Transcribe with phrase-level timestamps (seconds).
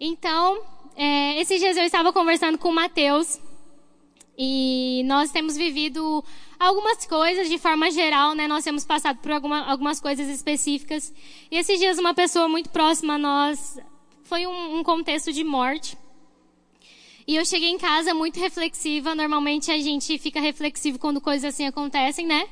[0.00, 0.62] Então,
[0.94, 3.40] é, esses dias eu estava conversando com o Matheus
[4.38, 6.24] e nós temos vivido
[6.58, 8.46] algumas coisas de forma geral, né?
[8.46, 11.12] Nós temos passado por alguma, algumas coisas específicas.
[11.50, 13.78] E esses dias uma pessoa muito próxima a nós
[14.22, 15.98] foi um, um contexto de morte.
[17.26, 19.14] E eu cheguei em casa muito reflexiva.
[19.14, 22.48] Normalmente a gente fica reflexivo quando coisas assim acontecem, né?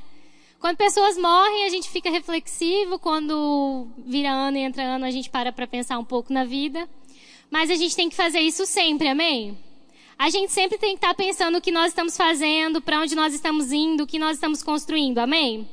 [0.58, 2.98] Quando pessoas morrem, a gente fica reflexivo.
[2.98, 6.88] Quando vira ano e entra ano, a gente para para pensar um pouco na vida.
[7.50, 9.58] Mas a gente tem que fazer isso sempre, amém?
[10.18, 13.34] A gente sempre tem que estar pensando o que nós estamos fazendo, para onde nós
[13.34, 15.68] estamos indo, o que nós estamos construindo, amém?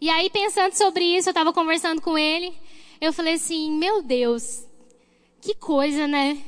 [0.00, 2.54] E aí, pensando sobre isso, eu estava conversando com ele,
[3.00, 4.66] eu falei assim, meu Deus,
[5.40, 6.38] que coisa, né?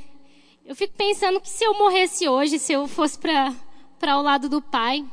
[0.64, 4.60] Eu fico pensando que se eu morresse hoje, se eu fosse para o lado do
[4.60, 5.04] pai,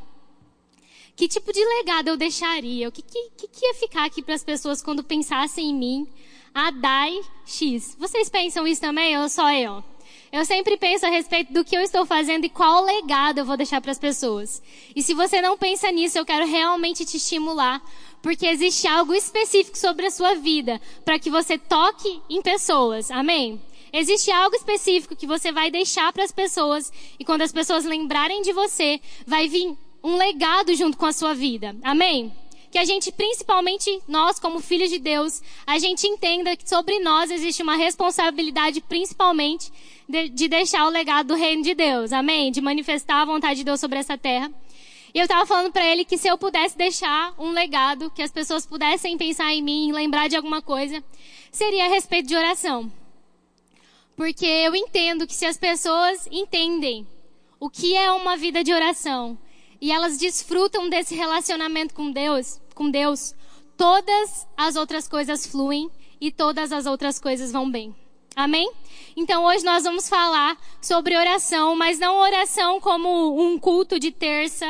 [1.15, 2.89] que tipo de legado eu deixaria?
[2.89, 6.07] O que, que, que ia ficar aqui para as pessoas quando pensassem em mim?
[6.55, 7.97] A Dai X.
[7.99, 9.83] Vocês pensam isso também ou só eu?
[10.31, 13.57] Eu sempre penso a respeito do que eu estou fazendo e qual legado eu vou
[13.57, 14.63] deixar para as pessoas.
[14.95, 17.83] E se você não pensa nisso, eu quero realmente te estimular,
[18.21, 23.11] porque existe algo específico sobre a sua vida para que você toque em pessoas.
[23.11, 23.61] Amém?
[23.91, 26.89] Existe algo específico que você vai deixar para as pessoas
[27.19, 31.33] e quando as pessoas lembrarem de você, vai vir um legado junto com a sua
[31.33, 31.75] vida.
[31.83, 32.33] Amém?
[32.75, 37.31] Que a gente, principalmente nós, como filhos de Deus, a gente entenda que sobre nós
[37.31, 39.71] existe uma responsabilidade, principalmente,
[40.09, 42.11] de, de deixar o legado do reino de Deus.
[42.11, 42.51] Amém?
[42.51, 44.51] De manifestar a vontade de Deus sobre essa terra.
[45.13, 48.29] E eu estava falando para ele que se eu pudesse deixar um legado, que as
[48.29, 51.01] pessoas pudessem pensar em mim, lembrar de alguma coisa,
[51.53, 52.91] seria a respeito de oração.
[54.17, 57.07] Porque eu entendo que se as pessoas entendem
[57.57, 59.37] o que é uma vida de oração
[59.85, 63.35] e elas desfrutam desse relacionamento com Deus, com Deus,
[63.77, 67.95] todas as outras coisas fluem e todas as outras coisas vão bem.
[68.35, 68.67] Amém?
[69.15, 74.65] Então hoje nós vamos falar sobre oração, mas não oração como um culto de terça,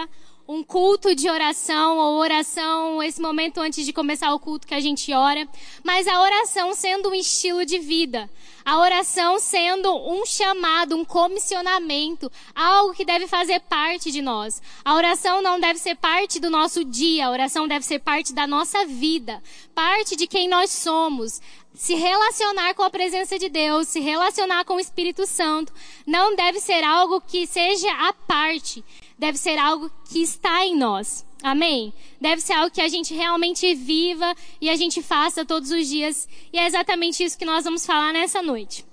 [0.47, 4.79] um culto de oração ou oração, esse momento antes de começar o culto que a
[4.79, 5.47] gente ora,
[5.83, 8.29] mas a oração sendo um estilo de vida.
[8.63, 14.61] A oração sendo um chamado, um comissionamento, algo que deve fazer parte de nós.
[14.83, 18.47] A oração não deve ser parte do nosso dia, a oração deve ser parte da
[18.47, 19.41] nossa vida,
[19.73, 21.41] parte de quem nós somos
[21.75, 25.73] se relacionar com a presença de Deus, se relacionar com o Espírito Santo,
[26.07, 28.83] não deve ser algo que seja a parte,
[29.17, 31.25] deve ser algo que está em nós.
[31.41, 31.93] Amém?
[32.19, 36.27] Deve ser algo que a gente realmente viva e a gente faça todos os dias.
[36.51, 38.85] E é exatamente isso que nós vamos falar nessa noite.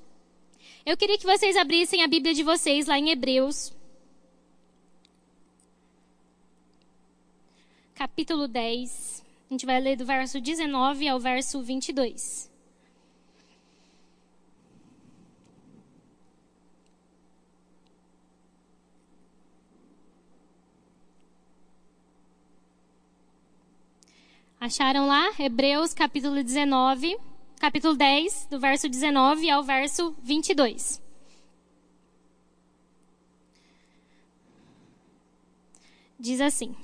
[0.85, 3.73] Eu queria que vocês abrissem a Bíblia de vocês lá em Hebreus.
[7.95, 9.25] Capítulo 10.
[9.49, 12.52] A gente vai ler do verso 19 ao verso 22.
[24.63, 25.33] Acharam lá?
[25.41, 27.19] Hebreus capítulo 19,
[27.59, 31.03] capítulo 10, do verso 19 ao verso 22.
[36.17, 36.77] Diz assim: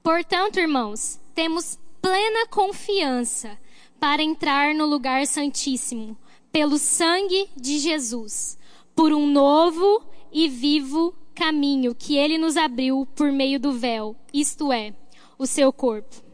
[0.00, 3.58] Portanto, irmãos, temos plena confiança
[3.98, 6.16] para entrar no lugar santíssimo,
[6.52, 8.56] pelo sangue de Jesus,
[8.94, 14.70] por um novo e vivo caminho que ele nos abriu por meio do véu, isto
[14.70, 14.94] é,
[15.36, 16.25] o seu corpo.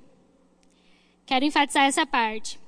[1.27, 2.59] Quero enfatizar essa parte.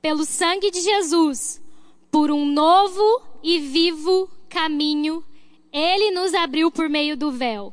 [0.00, 1.62] Pelo sangue de Jesus,
[2.10, 5.24] por um novo e vivo caminho,
[5.72, 7.72] ele nos abriu por meio do véu.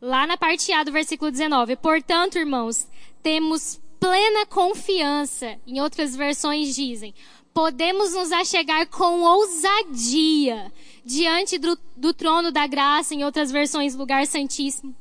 [0.00, 1.76] Lá na parte A do versículo 19.
[1.76, 2.88] Portanto, irmãos,
[3.22, 7.14] temos plena confiança, em outras versões dizem,
[7.52, 10.72] podemos nos achegar com ousadia
[11.04, 14.96] diante do, do trono da graça, em outras versões, lugar santíssimo.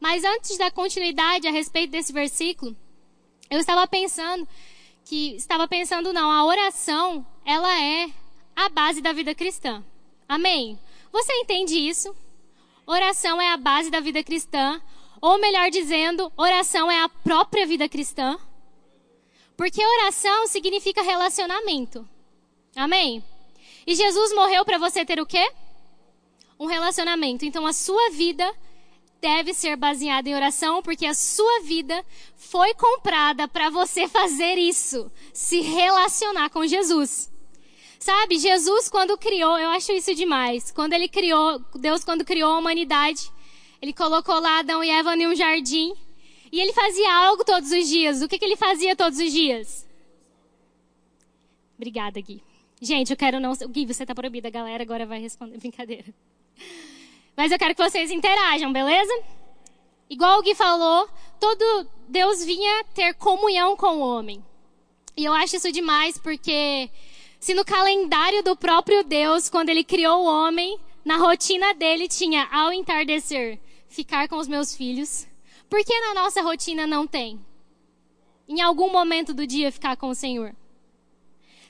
[0.00, 2.74] Mas antes da continuidade a respeito desse versículo,
[3.50, 4.46] eu estava pensando
[5.04, 8.08] que estava pensando não, a oração, ela é
[8.54, 9.84] a base da vida cristã.
[10.28, 10.78] Amém.
[11.10, 12.14] Você entende isso?
[12.86, 14.80] Oração é a base da vida cristã,
[15.20, 18.38] ou melhor dizendo, oração é a própria vida cristã.
[19.56, 22.08] Porque oração significa relacionamento.
[22.76, 23.22] Amém.
[23.86, 25.52] E Jesus morreu para você ter o quê?
[26.58, 27.44] Um relacionamento.
[27.44, 28.54] Então a sua vida
[29.20, 32.04] deve ser baseada em oração, porque a sua vida
[32.36, 37.30] foi comprada para você fazer isso, se relacionar com Jesus.
[37.98, 40.70] Sabe, Jesus quando criou, eu acho isso demais.
[40.70, 43.30] Quando ele criou, Deus quando criou a humanidade,
[43.80, 45.94] ele colocou lá Adão e Eva em um jardim,
[46.50, 48.22] e ele fazia algo todos os dias.
[48.22, 49.86] O que, que ele fazia todos os dias?
[51.76, 52.42] Obrigada, Gui.
[52.80, 53.52] Gente, eu quero não.
[53.68, 55.56] Gui, você tá proibida, galera agora vai responder.
[55.60, 56.12] Brincadeira.
[57.40, 59.10] Mas eu quero que vocês interajam, beleza?
[60.10, 61.08] Igual o Gui falou,
[61.40, 64.44] todo Deus vinha ter comunhão com o homem.
[65.16, 66.90] E eu acho isso demais porque
[67.38, 72.46] se no calendário do próprio Deus, quando ele criou o homem, na rotina dele tinha
[72.52, 73.58] ao entardecer
[73.88, 75.26] ficar com os meus filhos,
[75.66, 77.40] por que na nossa rotina não tem?
[78.46, 80.54] Em algum momento do dia ficar com o Senhor.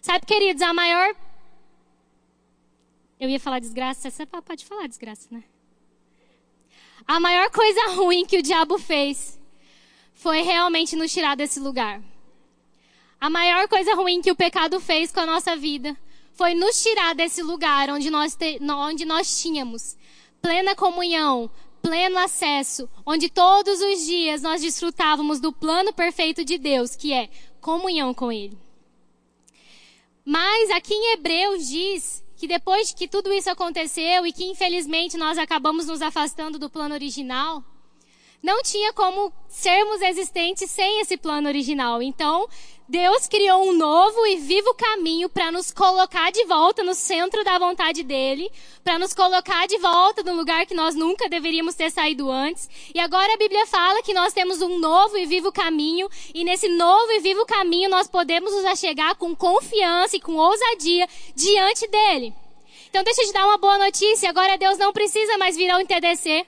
[0.02, 1.14] Sabe, queridos, a maior.
[3.20, 5.44] Eu ia falar desgraça, você pode falar desgraça, né?
[7.10, 9.36] A maior coisa ruim que o diabo fez
[10.14, 12.00] foi realmente nos tirar desse lugar.
[13.20, 15.96] A maior coisa ruim que o pecado fez com a nossa vida
[16.34, 19.96] foi nos tirar desse lugar onde nós, te, onde nós tínhamos
[20.40, 21.50] plena comunhão,
[21.82, 27.28] pleno acesso, onde todos os dias nós desfrutávamos do plano perfeito de Deus, que é
[27.60, 28.56] comunhão com Ele.
[30.24, 35.36] Mas aqui em Hebreus diz que depois que tudo isso aconteceu e que infelizmente nós
[35.36, 37.62] acabamos nos afastando do plano original,
[38.42, 42.02] não tinha como sermos existentes sem esse plano original.
[42.02, 42.48] Então,
[42.90, 47.56] Deus criou um novo e vivo caminho para nos colocar de volta no centro da
[47.56, 48.50] vontade dele,
[48.82, 52.68] para nos colocar de volta no lugar que nós nunca deveríamos ter saído antes.
[52.92, 56.68] E agora a Bíblia fala que nós temos um novo e vivo caminho, e nesse
[56.68, 62.34] novo e vivo caminho nós podemos nos achegar com confiança e com ousadia diante dele.
[62.88, 65.86] Então deixa eu te dar uma boa notícia, agora Deus não precisa mais vir ao
[65.86, 66.44] TDC.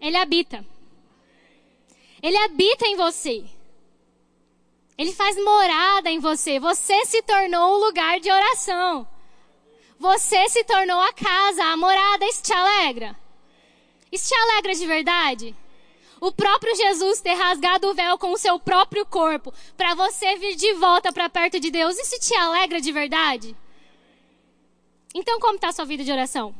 [0.00, 0.64] Ele habita.
[2.22, 3.59] Ele habita em você.
[5.00, 6.60] Ele faz morada em você.
[6.60, 9.08] Você se tornou um lugar de oração.
[9.98, 12.26] Você se tornou a casa, a morada.
[12.26, 13.16] Isso te alegra?
[14.12, 15.56] Isso te alegra de verdade?
[16.20, 20.54] O próprio Jesus ter rasgado o véu com o seu próprio corpo para você vir
[20.54, 21.98] de volta para perto de Deus.
[21.98, 23.56] Isso te alegra de verdade?
[25.14, 26.54] Então, como está a sua vida de oração?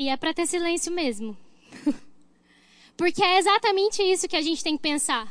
[0.00, 1.36] E é para ter silêncio mesmo.
[2.96, 5.30] Porque é exatamente isso que a gente tem que pensar.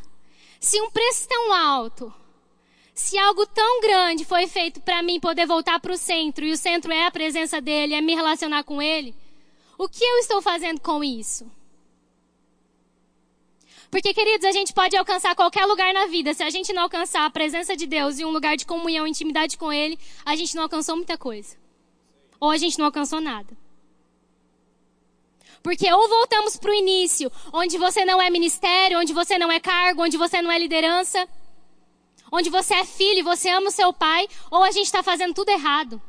[0.60, 2.14] Se um preço tão alto,
[2.94, 6.58] se algo tão grande foi feito para mim poder voltar para o centro, e o
[6.58, 9.16] centro é a presença dele, é me relacionar com ele,
[9.76, 11.52] o que eu estou fazendo com isso?
[13.90, 16.32] Porque, queridos, a gente pode alcançar qualquer lugar na vida.
[16.36, 19.58] Se a gente não alcançar a presença de Deus e um lugar de comunhão, intimidade
[19.58, 21.58] com Ele, a gente não alcançou muita coisa.
[22.40, 23.58] Ou a gente não alcançou nada.
[25.62, 29.60] Porque ou voltamos para o início, onde você não é ministério, onde você não é
[29.60, 31.28] cargo, onde você não é liderança,
[32.32, 35.34] onde você é filho e você ama o seu pai, ou a gente está fazendo
[35.34, 36.02] tudo errado.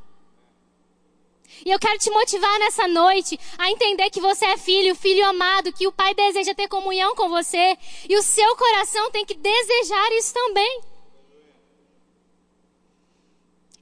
[1.65, 5.73] E eu quero te motivar nessa noite a entender que você é filho, filho amado,
[5.73, 7.77] que o pai deseja ter comunhão com você,
[8.09, 10.81] e o seu coração tem que desejar isso também.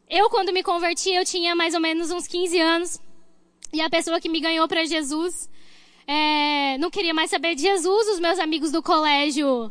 [0.09, 3.01] Eu, quando me converti, eu tinha mais ou menos uns 15 anos.
[3.71, 5.51] E a pessoa que me ganhou para Jesus
[6.09, 8.09] é, não queria mais saber de Jesus.
[8.09, 9.71] Os meus amigos do colégio,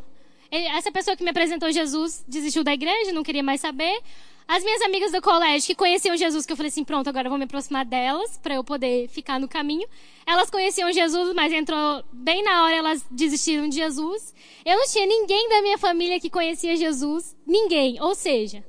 [0.51, 3.99] essa pessoa que me apresentou Jesus desistiu da igreja, não queria mais saber.
[4.47, 7.29] As minhas amigas do colégio que conheciam Jesus, que eu falei assim, pronto, agora eu
[7.29, 9.85] vou me aproximar delas para eu poder ficar no caminho.
[10.25, 14.33] Elas conheciam Jesus, mas entrou bem na hora elas desistiram de Jesus.
[14.63, 18.01] Eu não tinha ninguém da minha família que conhecia Jesus, ninguém.
[18.01, 18.63] Ou seja,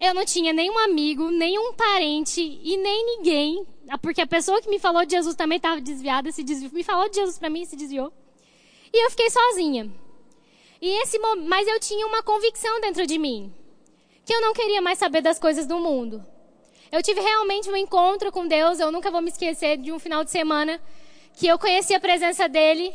[0.00, 3.66] eu não tinha nenhum amigo, nenhum parente e nem ninguém,
[3.98, 7.08] porque a pessoa que me falou de Jesus também estava desviada, se desviou, me falou
[7.08, 8.12] de Jesus para mim e se desviou.
[8.92, 9.90] E eu fiquei sozinha.
[10.80, 13.52] E esse mas eu tinha uma convicção dentro de mim,
[14.24, 16.24] que eu não queria mais saber das coisas do mundo.
[16.90, 20.24] Eu tive realmente um encontro com Deus, eu nunca vou me esquecer de um final
[20.24, 20.80] de semana
[21.34, 22.92] que eu conheci a presença dele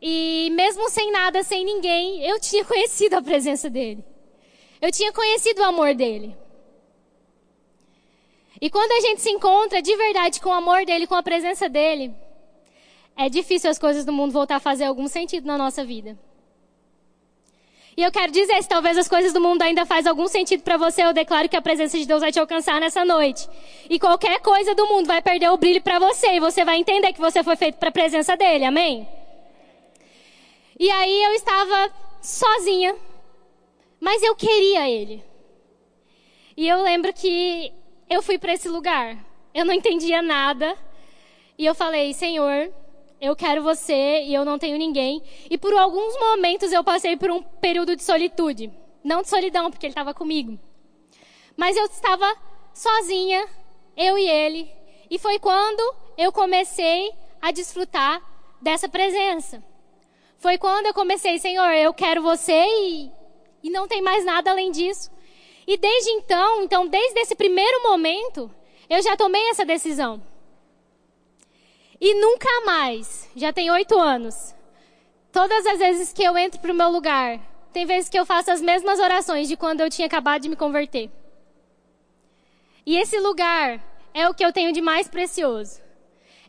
[0.00, 4.04] e mesmo sem nada, sem ninguém, eu tinha conhecido a presença dele.
[4.80, 6.36] Eu tinha conhecido o amor dele.
[8.62, 11.68] E quando a gente se encontra de verdade com o amor dele, com a presença
[11.68, 12.14] dele,
[13.16, 16.16] é difícil as coisas do mundo voltar a fazer algum sentido na nossa vida.
[17.96, 20.76] E eu quero dizer, se talvez as coisas do mundo ainda faz algum sentido para
[20.76, 23.48] você, eu declaro que a presença de Deus vai te alcançar nessa noite.
[23.90, 27.12] E qualquer coisa do mundo vai perder o brilho para você e você vai entender
[27.12, 28.64] que você foi feito para a presença dele.
[28.64, 29.08] Amém?
[30.78, 31.92] E aí eu estava
[32.22, 32.94] sozinha,
[33.98, 35.20] mas eu queria ele.
[36.56, 37.81] E eu lembro que
[38.12, 39.16] eu fui para esse lugar.
[39.54, 40.76] Eu não entendia nada.
[41.56, 42.72] E eu falei, Senhor,
[43.20, 45.22] eu quero você e eu não tenho ninguém.
[45.48, 48.70] E por alguns momentos eu passei por um período de solitude.
[49.02, 50.58] Não de solidão, porque ele estava comigo.
[51.56, 52.26] Mas eu estava
[52.74, 53.46] sozinha,
[53.96, 54.70] eu e ele.
[55.10, 55.82] E foi quando
[56.16, 58.22] eu comecei a desfrutar
[58.60, 59.62] dessa presença.
[60.38, 63.10] Foi quando eu comecei, Senhor, eu quero você e,
[63.62, 65.11] e não tem mais nada além disso.
[65.72, 68.50] E desde então, então desde esse primeiro momento,
[68.90, 70.22] eu já tomei essa decisão.
[71.98, 74.54] E nunca mais, já tem oito anos,
[75.32, 77.40] todas as vezes que eu entro para o meu lugar,
[77.72, 80.56] tem vezes que eu faço as mesmas orações de quando eu tinha acabado de me
[80.56, 81.10] converter.
[82.84, 85.80] E esse lugar é o que eu tenho de mais precioso.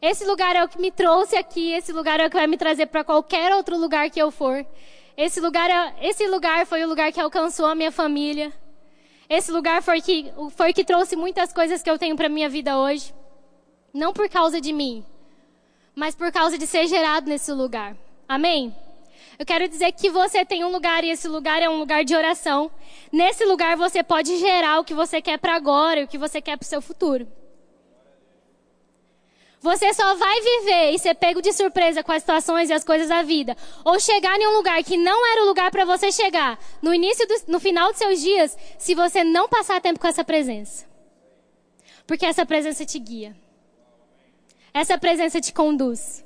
[0.01, 2.57] Esse lugar é o que me trouxe aqui, esse lugar é o que vai me
[2.57, 4.65] trazer para qualquer outro lugar que eu for.
[5.15, 8.51] Esse lugar, é, esse lugar foi o lugar que alcançou a minha família.
[9.35, 12.77] Esse lugar foi que foi que trouxe muitas coisas que eu tenho para minha vida
[12.77, 13.11] hoje.
[13.91, 15.03] Não por causa de mim,
[15.95, 17.97] mas por causa de ser gerado nesse lugar.
[18.29, 18.75] Amém?
[19.39, 22.15] Eu quero dizer que você tem um lugar e esse lugar é um lugar de
[22.15, 22.69] oração.
[23.11, 26.39] Nesse lugar você pode gerar o que você quer para agora e o que você
[26.39, 27.27] quer para o seu futuro.
[29.63, 33.07] Você só vai viver e ser pego de surpresa com as situações e as coisas
[33.07, 33.55] da vida,
[33.85, 37.25] ou chegar em um lugar que não era o lugar para você chegar, no início,
[37.25, 40.85] do, no final dos seus dias, se você não passar tempo com essa presença.
[42.05, 43.37] Porque essa presença te guia.
[44.73, 46.25] Essa presença te conduz.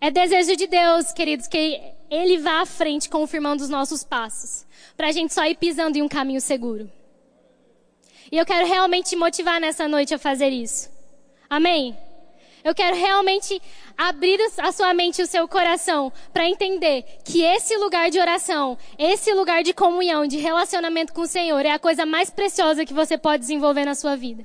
[0.00, 1.80] É desejo de Deus, queridos, que
[2.10, 6.02] Ele vá à frente confirmando os nossos passos, para a gente só ir pisando em
[6.02, 6.90] um caminho seguro.
[8.30, 10.90] E eu quero realmente te motivar nessa noite a fazer isso.
[11.48, 11.96] Amém?
[12.64, 13.62] Eu quero realmente
[13.96, 18.76] abrir a sua mente e o seu coração para entender que esse lugar de oração,
[18.98, 22.92] esse lugar de comunhão, de relacionamento com o Senhor é a coisa mais preciosa que
[22.92, 24.44] você pode desenvolver na sua vida.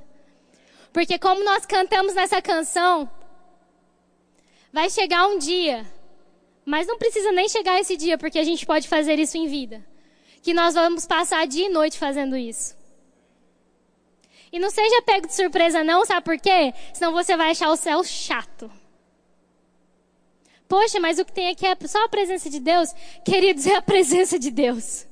[0.93, 3.09] Porque como nós cantamos nessa canção,
[4.71, 5.83] vai chegar um dia,
[6.63, 9.83] mas não precisa nem chegar esse dia, porque a gente pode fazer isso em vida.
[10.43, 12.80] Que nós vamos passar dia e noite fazendo isso.
[14.51, 16.73] E não seja pego de surpresa não, sabe por quê?
[16.93, 18.69] Senão você vai achar o céu chato.
[20.67, 22.93] Poxa, mas o que tem aqui é só a presença de Deus?
[23.25, 25.05] Queridos, é a presença de Deus.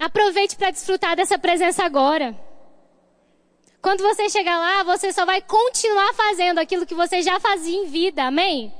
[0.00, 2.36] Aproveite para desfrutar dessa presença agora.
[3.80, 7.86] Quando você chegar lá, você só vai continuar fazendo aquilo que você já fazia em
[7.86, 8.72] vida, amém?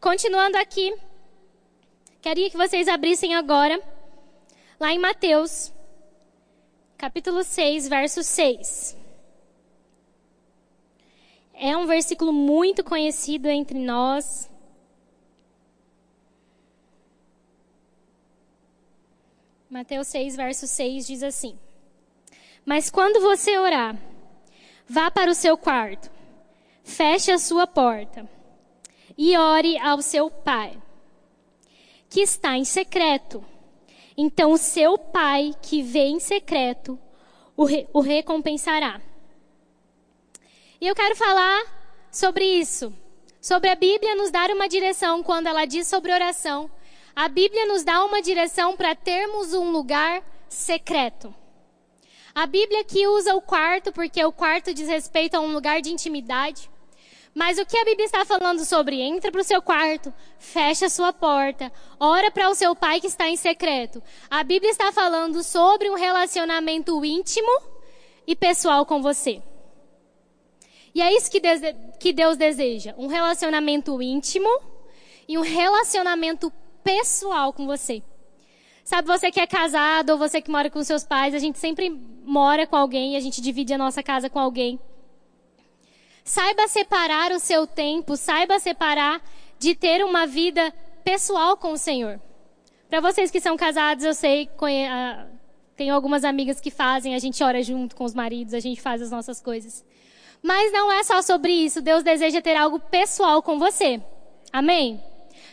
[0.00, 0.92] Continuando aqui,
[2.20, 3.80] queria que vocês abrissem agora,
[4.78, 5.72] lá em Mateus,
[6.98, 8.96] capítulo 6, verso 6.
[11.54, 14.50] É um versículo muito conhecido entre nós.
[19.70, 21.56] Mateus 6, verso 6 diz assim:
[22.66, 23.96] Mas quando você orar,
[24.88, 26.10] vá para o seu quarto,
[26.82, 28.28] feche a sua porta
[29.16, 30.76] e ore ao seu pai,
[32.10, 33.44] que está em secreto
[34.20, 36.98] então o seu pai que vê em secreto
[37.56, 39.00] o, re, o recompensará.
[40.80, 41.62] E eu quero falar
[42.10, 42.92] sobre isso.
[43.40, 46.68] Sobre a Bíblia nos dar uma direção quando ela diz sobre oração.
[47.14, 51.32] A Bíblia nos dá uma direção para termos um lugar secreto.
[52.34, 55.90] A Bíblia que usa o quarto, porque o quarto diz respeito a um lugar de
[55.90, 56.68] intimidade.
[57.38, 59.00] Mas o que a Bíblia está falando sobre?
[59.00, 63.06] Entra para o seu quarto, fecha a sua porta, ora para o seu pai que
[63.06, 64.02] está em secreto.
[64.28, 67.62] A Bíblia está falando sobre um relacionamento íntimo
[68.26, 69.40] e pessoal com você.
[70.92, 71.40] E é isso que,
[72.00, 74.50] que Deus deseja: um relacionamento íntimo
[75.28, 76.52] e um relacionamento
[76.82, 78.02] pessoal com você.
[78.82, 81.88] Sabe, você que é casado ou você que mora com seus pais, a gente sempre
[81.88, 84.80] mora com alguém, a gente divide a nossa casa com alguém.
[86.28, 89.18] Saiba separar o seu tempo, saiba separar
[89.58, 90.70] de ter uma vida
[91.02, 92.20] pessoal com o Senhor.
[92.86, 94.46] Para vocês que são casados, eu sei,
[94.90, 95.26] ah,
[95.74, 99.00] tenho algumas amigas que fazem, a gente ora junto com os maridos, a gente faz
[99.00, 99.82] as nossas coisas.
[100.42, 103.98] Mas não é só sobre isso, Deus deseja ter algo pessoal com você.
[104.52, 105.02] Amém?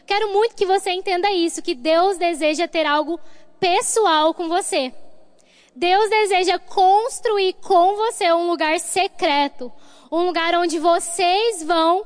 [0.06, 3.18] Quero muito que você entenda isso, que Deus deseja ter algo
[3.62, 4.94] pessoal com você.
[5.74, 9.72] Deus deseja construir com você um lugar secreto,
[10.18, 12.06] um lugar onde vocês vão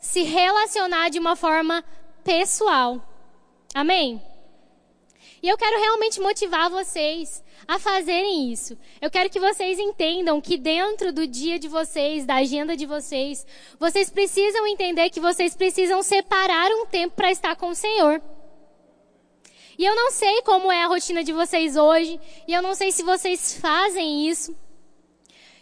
[0.00, 1.84] se relacionar de uma forma
[2.24, 3.00] pessoal.
[3.72, 4.20] Amém?
[5.40, 8.76] E eu quero realmente motivar vocês a fazerem isso.
[9.00, 13.46] Eu quero que vocês entendam que dentro do dia de vocês, da agenda de vocês,
[13.78, 18.20] vocês precisam entender que vocês precisam separar um tempo para estar com o Senhor.
[19.78, 22.90] E eu não sei como é a rotina de vocês hoje, e eu não sei
[22.90, 24.65] se vocês fazem isso.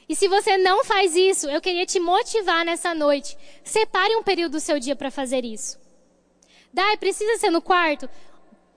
[0.08, 3.36] E se você não faz isso, eu queria te motivar nessa noite.
[3.62, 5.78] Separe um período do seu dia para fazer isso.
[6.72, 8.08] Dai, precisa ser no quarto?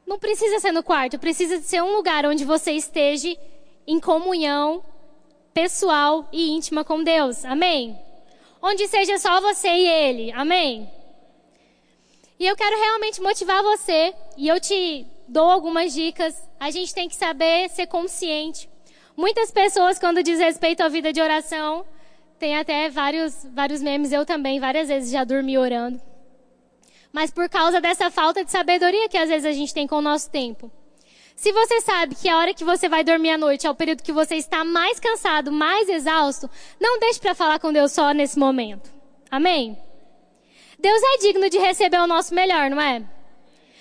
[0.05, 3.35] Não precisa ser no quarto, precisa ser um lugar onde você esteja
[3.85, 4.83] em comunhão
[5.53, 7.43] pessoal e íntima com Deus.
[7.43, 8.07] Amém?
[8.61, 10.31] onde seja só você e ele.
[10.31, 10.89] Amém?
[12.39, 16.35] E eu quero realmente motivar você, e eu te dou algumas dicas.
[16.59, 18.69] A gente tem que saber ser consciente.
[19.17, 21.83] Muitas pessoas, quando diz respeito à vida de oração,
[22.37, 25.99] tem até vários, vários memes, eu também, várias vezes já dormi orando.
[27.11, 30.01] Mas por causa dessa falta de sabedoria que às vezes a gente tem com o
[30.03, 30.71] nosso tempo.
[31.35, 34.03] Se você sabe que a hora que você vai dormir à noite é o período
[34.03, 36.47] que você está mais cansado, mais exausto,
[36.79, 38.91] não deixe para falar com Deus só nesse momento.
[39.31, 39.75] Amém?
[40.77, 43.03] Deus é digno de receber o nosso melhor, não é?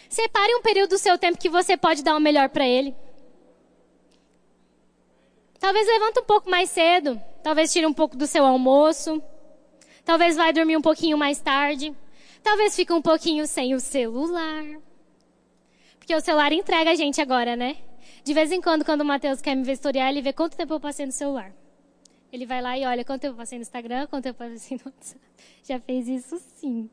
[0.08, 2.96] Separe um período do seu tempo que você pode dar o melhor para Ele.
[5.66, 7.20] Talvez levante um pouco mais cedo.
[7.42, 9.20] Talvez tire um pouco do seu almoço.
[10.04, 11.92] Talvez vai dormir um pouquinho mais tarde.
[12.40, 14.62] Talvez fique um pouquinho sem o celular.
[15.99, 17.78] Porque o celular entrega a gente agora, né?
[18.23, 20.78] De vez em quando, quando o Matheus quer me vistoriar, ele vê quanto tempo eu
[20.78, 21.52] passei no celular.
[22.32, 24.78] Ele vai lá e olha quanto tempo eu passei no Instagram, quanto tempo eu passei
[24.78, 25.20] no WhatsApp.
[25.66, 26.88] Já fez isso sim.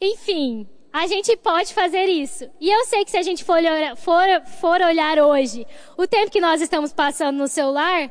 [0.00, 2.50] Enfim, a gente pode fazer isso.
[2.60, 4.26] E eu sei que se a gente for olhar, for,
[4.60, 8.10] for olhar hoje o tempo que nós estamos passando no celular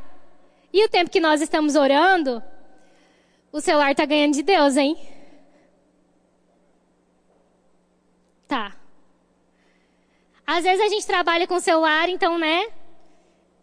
[0.72, 2.42] e o tempo que nós estamos orando,
[3.52, 4.98] o celular está ganhando de Deus, hein?
[8.48, 8.76] Tá.
[10.46, 12.68] Às vezes a gente trabalha com o celular, então, né?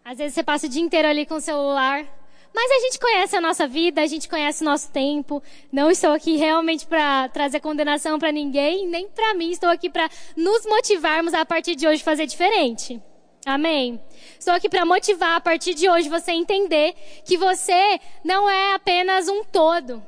[0.05, 2.05] Às vezes você passa o dia inteiro ali com o celular.
[2.55, 5.43] Mas a gente conhece a nossa vida, a gente conhece o nosso tempo.
[5.73, 9.51] Não estou aqui realmente para trazer condenação para ninguém, nem para mim.
[9.51, 13.03] Estou aqui para nos motivarmos a partir de hoje fazer diferente.
[13.45, 14.01] Amém.
[14.39, 16.95] Estou aqui para motivar a partir de hoje você entender
[17.25, 20.01] que você não é apenas um todo.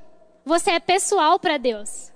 [0.44, 2.12] Você é pessoal para Deus.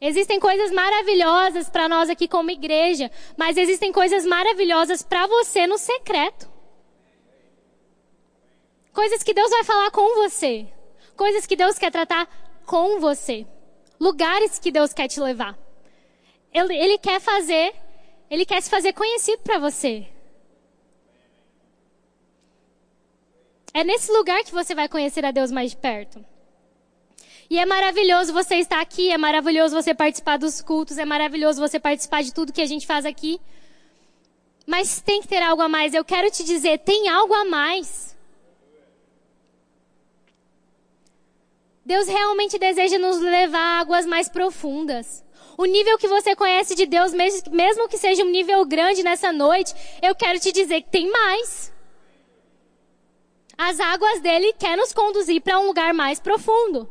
[0.00, 5.76] Existem coisas maravilhosas para nós aqui como igreja, mas existem coisas maravilhosas para você no
[5.76, 6.48] secreto.
[9.00, 10.66] Coisas que Deus vai falar com você.
[11.16, 12.28] Coisas que Deus quer tratar
[12.66, 13.46] com você.
[13.98, 15.58] Lugares que Deus quer te levar.
[16.52, 17.74] Ele, ele quer fazer,
[18.30, 20.06] ele quer se fazer conhecido para você.
[23.72, 26.22] É nesse lugar que você vai conhecer a Deus mais de perto.
[27.48, 31.80] E é maravilhoso você estar aqui, é maravilhoso você participar dos cultos, é maravilhoso você
[31.80, 33.40] participar de tudo que a gente faz aqui.
[34.66, 35.94] Mas tem que ter algo a mais.
[35.94, 38.09] Eu quero te dizer, tem algo a mais.
[41.90, 45.24] Deus realmente deseja nos levar a águas mais profundas.
[45.58, 49.74] O nível que você conhece de Deus, mesmo que seja um nível grande nessa noite,
[50.00, 51.72] eu quero te dizer que tem mais.
[53.58, 56.88] As águas dele quer nos conduzir para um lugar mais profundo.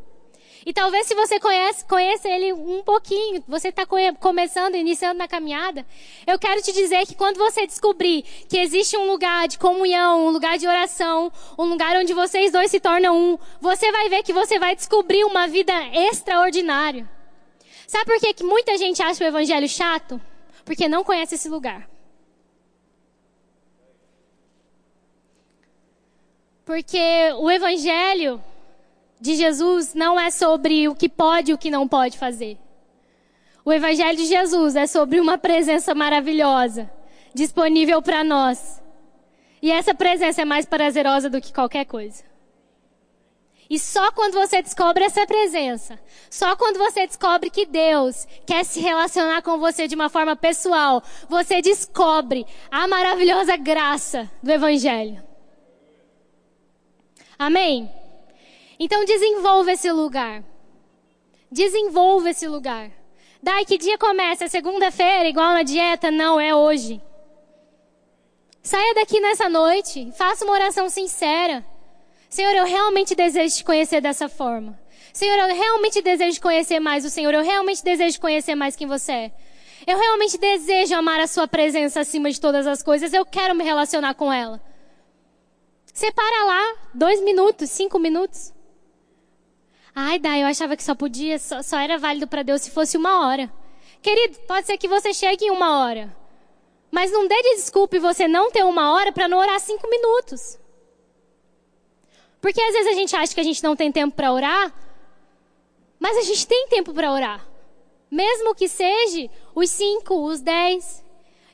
[0.65, 3.85] E talvez se você conhece, conhece ele um pouquinho, você está
[4.19, 5.85] começando, iniciando na caminhada,
[6.27, 10.29] eu quero te dizer que quando você descobrir que existe um lugar de comunhão, um
[10.29, 14.33] lugar de oração, um lugar onde vocês dois se tornam um, você vai ver que
[14.33, 17.09] você vai descobrir uma vida extraordinária.
[17.87, 20.21] Sabe por que, que muita gente acha o evangelho chato?
[20.65, 21.89] Porque não conhece esse lugar.
[26.65, 26.99] Porque
[27.39, 28.43] o evangelho
[29.19, 32.57] de Jesus não é sobre o que pode e o que não pode fazer.
[33.65, 36.89] O Evangelho de Jesus é sobre uma presença maravilhosa,
[37.33, 38.81] disponível para nós.
[39.61, 42.23] E essa presença é mais prazerosa do que qualquer coisa.
[43.69, 48.79] E só quando você descobre essa presença, só quando você descobre que Deus quer se
[48.79, 55.21] relacionar com você de uma forma pessoal, você descobre a maravilhosa graça do Evangelho.
[57.37, 57.98] Amém?
[58.79, 60.43] Então desenvolva esse lugar.
[61.51, 62.91] Desenvolva esse lugar.
[63.43, 64.45] Daí que dia começa?
[64.45, 66.09] É segunda-feira, igual na dieta?
[66.09, 67.01] Não, é hoje.
[68.63, 71.65] Saia daqui nessa noite, faça uma oração sincera.
[72.29, 74.79] Senhor, eu realmente desejo te conhecer dessa forma.
[75.11, 77.33] Senhor, eu realmente desejo conhecer mais o Senhor.
[77.33, 79.31] Eu realmente desejo conhecer mais quem você é.
[79.87, 83.13] Eu realmente desejo amar a sua presença acima de todas as coisas.
[83.13, 84.61] Eu quero me relacionar com ela.
[85.93, 88.53] Separa lá dois minutos, cinco minutos.
[89.95, 92.97] Ai, Dai, eu achava que só podia, só, só era válido para Deus se fosse
[92.97, 93.51] uma hora.
[94.01, 96.15] Querido, pode ser que você chegue em uma hora.
[96.91, 100.57] Mas não dê de desculpa você não ter uma hora para não orar cinco minutos.
[102.41, 104.73] Porque às vezes a gente acha que a gente não tem tempo para orar,
[105.99, 107.45] mas a gente tem tempo para orar.
[108.09, 111.03] Mesmo que seja os cinco, os dez.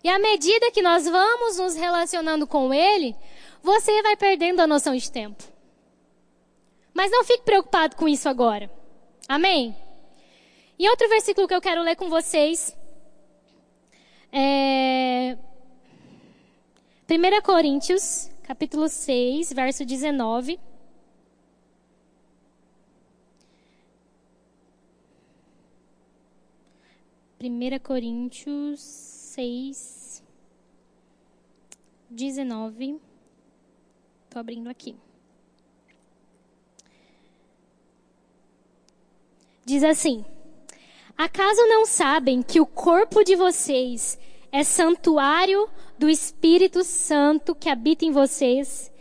[0.03, 3.15] E à medida que nós vamos nos relacionando com Ele,
[3.63, 5.43] você vai perdendo a noção de tempo.
[6.95, 8.71] Mas não fique preocupado com isso agora.
[9.27, 9.75] Amém?
[10.79, 12.75] E outro versículo que eu quero ler com vocês
[14.31, 15.37] é
[17.09, 20.57] 1 Coríntios, capítulo 6, verso 19.
[27.37, 30.23] Primeira Coríntios 6,
[32.09, 33.01] 19.
[34.29, 34.95] Estou abrindo aqui.
[39.65, 40.23] Diz assim:
[41.17, 44.19] Acaso não sabem que o corpo de vocês
[44.51, 48.91] é santuário do Espírito Santo que habita em vocês,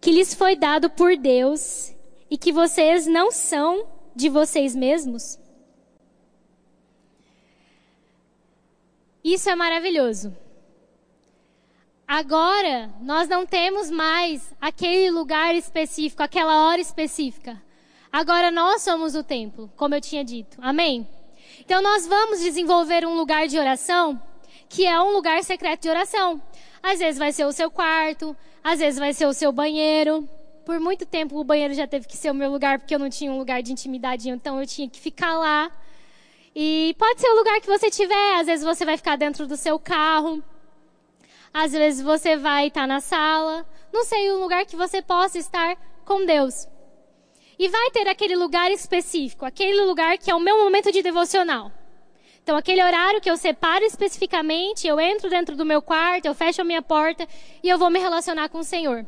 [0.00, 1.94] que lhes foi dado por Deus
[2.30, 5.38] e que vocês não são de vocês mesmos?
[9.24, 10.36] Isso é maravilhoso.
[12.06, 17.62] Agora, nós não temos mais aquele lugar específico, aquela hora específica.
[18.12, 20.58] Agora nós somos o templo, como eu tinha dito.
[20.60, 21.08] Amém?
[21.60, 24.20] Então nós vamos desenvolver um lugar de oração
[24.68, 26.40] que é um lugar secreto de oração.
[26.82, 30.28] Às vezes vai ser o seu quarto, às vezes vai ser o seu banheiro.
[30.64, 33.10] Por muito tempo o banheiro já teve que ser o meu lugar porque eu não
[33.10, 35.70] tinha um lugar de intimidade, então eu tinha que ficar lá.
[36.54, 39.56] E pode ser o lugar que você tiver, às vezes você vai ficar dentro do
[39.56, 40.42] seu carro.
[41.52, 43.66] Às vezes você vai estar na sala.
[43.92, 46.66] Não sei, um lugar que você possa estar com Deus.
[47.62, 51.70] E vai ter aquele lugar específico, aquele lugar que é o meu momento de devocional.
[52.42, 56.60] Então, aquele horário que eu separo especificamente, eu entro dentro do meu quarto, eu fecho
[56.60, 57.24] a minha porta
[57.62, 59.06] e eu vou me relacionar com o Senhor.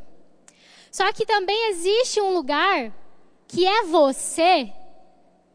[0.88, 2.92] Só que também existe um lugar
[3.48, 4.72] que é você,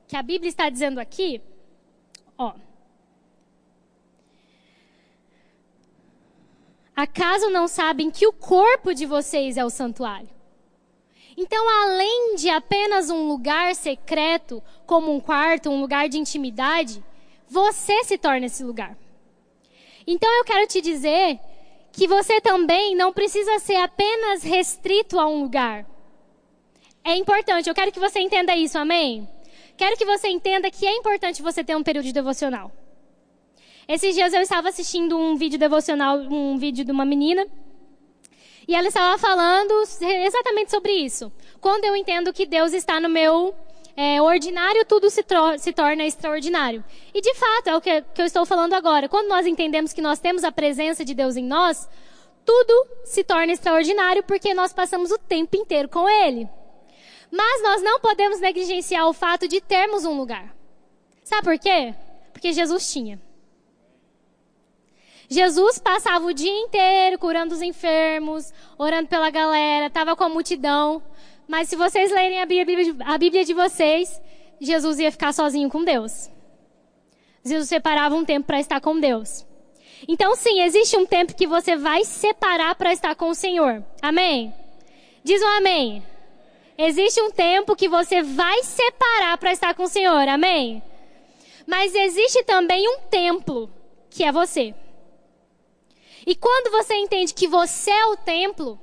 [0.06, 1.42] que a Bíblia está dizendo aqui,
[2.38, 2.52] ó.
[6.94, 10.39] Acaso não sabem que o corpo de vocês é o santuário?
[11.42, 17.02] Então, além de apenas um lugar secreto, como um quarto, um lugar de intimidade,
[17.48, 18.98] você se torna esse lugar.
[20.06, 21.40] Então, eu quero te dizer
[21.94, 25.86] que você também não precisa ser apenas restrito a um lugar.
[27.06, 29.26] É importante, eu quero que você entenda isso, amém?
[29.78, 32.70] Quero que você entenda que é importante você ter um período de devocional.
[33.88, 37.48] Esses dias eu estava assistindo um vídeo devocional, um vídeo de uma menina,
[38.70, 41.32] e ela estava falando exatamente sobre isso.
[41.60, 43.56] Quando eu entendo que Deus está no meu
[43.98, 45.26] é, ordinário, tudo se,
[45.58, 46.86] se, torna extraordinário.
[47.12, 49.10] E de fato, é o que, que eu estou falando agora.
[49.10, 51.90] Quando nós entendemos que nós temos a presença de Deus em nós,
[52.46, 56.48] tudo se torna extraordinário porque nós passamos o tempo inteiro com Ele.
[57.32, 60.56] Mas nós não podemos negligenciar o fato de termos um lugar.
[61.24, 61.96] Sabe por quê?
[62.32, 63.20] Porque Jesus tinha.
[65.30, 71.04] Jesus passava o dia inteiro curando os enfermos, orando pela galera, estava com a multidão.
[71.48, 74.20] Mas se vocês lerem a Bíblia, a Bíblia de vocês,
[74.60, 76.32] Jesus ia ficar sozinho com Deus.
[77.46, 79.46] Jesus separava um tempo para estar com Deus.
[80.08, 83.84] Então, sim, existe um tempo que você vai separar para estar com o Senhor.
[84.02, 84.54] Amém?
[85.24, 86.04] Diz um amém.
[86.78, 90.28] Existe um tempo que você vai separar para estar com o Senhor.
[90.28, 90.82] Amém?
[91.68, 93.70] Mas existe também um templo,
[94.10, 94.74] que é você.
[96.30, 98.80] E quando você entende que você é o templo,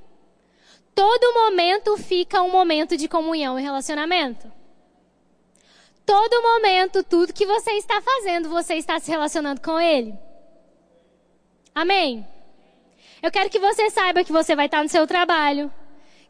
[0.93, 4.51] todo momento fica um momento de comunhão e relacionamento.
[6.05, 10.13] Todo momento, tudo que você está fazendo, você está se relacionando com Ele.
[11.73, 12.27] Amém?
[13.23, 15.73] Eu quero que você saiba que você vai estar no seu trabalho,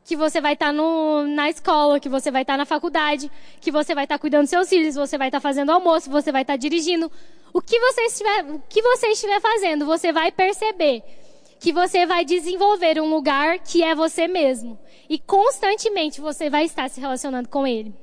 [0.05, 3.95] que você vai estar no, na escola, que você vai estar na faculdade, que você
[3.95, 7.11] vai estar cuidando dos seus filhos, você vai estar fazendo almoço, você vai estar dirigindo,
[7.57, 11.03] o que você estiver, o que você estiver fazendo, você vai perceber
[11.59, 14.79] que você vai desenvolver um lugar que é você mesmo.
[15.09, 17.95] E constantemente você vai estar se relacionando com ele.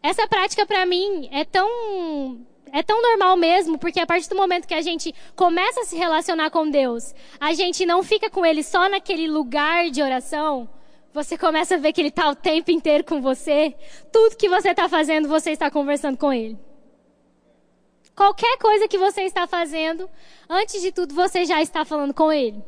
[0.00, 2.38] Essa prática para mim é tão
[2.72, 5.96] é tão normal mesmo, porque a partir do momento que a gente começa a se
[5.96, 10.68] relacionar com Deus, a gente não fica com ele só naquele lugar de oração,
[11.12, 13.74] você começa a ver que ele está o tempo inteiro com você.
[14.12, 16.69] Tudo que você está fazendo, você está conversando com ele.
[18.20, 20.06] Qualquer coisa que você está fazendo,
[20.46, 22.62] antes de tudo você já está falando com Ele.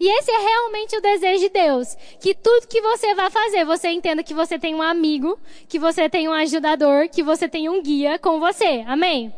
[0.00, 1.94] E esse é realmente o desejo de Deus.
[2.18, 6.08] Que tudo que você vai fazer, você entenda que você tem um amigo, que você
[6.08, 8.84] tem um ajudador, que você tem um guia com você.
[8.86, 9.30] Amém?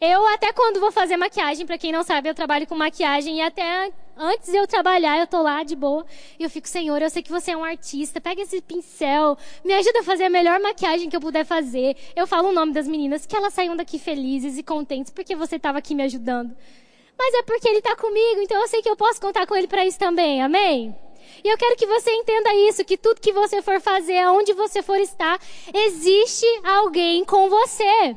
[0.00, 3.42] Eu até quando vou fazer maquiagem, para quem não sabe, eu trabalho com maquiagem e
[3.42, 6.04] até antes de eu trabalhar, eu tô lá de boa
[6.38, 9.72] e eu fico, Senhor, eu sei que você é um artista, pega esse pincel, me
[9.72, 11.96] ajuda a fazer a melhor maquiagem que eu puder fazer.
[12.14, 15.56] Eu falo o nome das meninas, que elas saiam daqui felizes e contentes porque você
[15.56, 16.56] estava aqui me ajudando.
[17.18, 19.68] Mas é porque ele está comigo, então eu sei que eu posso contar com ele
[19.68, 20.42] para isso também.
[20.42, 20.94] Amém?
[21.42, 24.82] E eu quero que você entenda isso, que tudo que você for fazer, aonde você
[24.82, 25.40] for estar,
[25.72, 28.16] existe alguém com você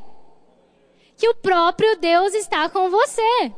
[1.17, 3.51] que o próprio Deus está com você.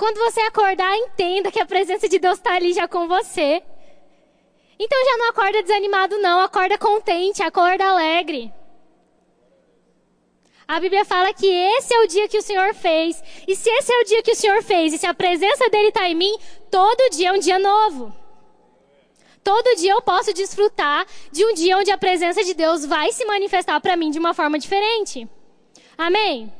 [0.00, 3.62] Quando você acordar, entenda que a presença de Deus está ali já com você.
[4.78, 6.40] Então já não acorda desanimado, não.
[6.40, 8.50] Acorda contente, acorda alegre.
[10.66, 13.22] A Bíblia fala que esse é o dia que o Senhor fez.
[13.46, 15.88] E se esse é o dia que o Senhor fez, e se a presença dele
[15.88, 16.34] está em mim,
[16.70, 18.10] todo dia é um dia novo.
[19.44, 23.26] Todo dia eu posso desfrutar de um dia onde a presença de Deus vai se
[23.26, 25.28] manifestar para mim de uma forma diferente.
[25.98, 26.50] Amém?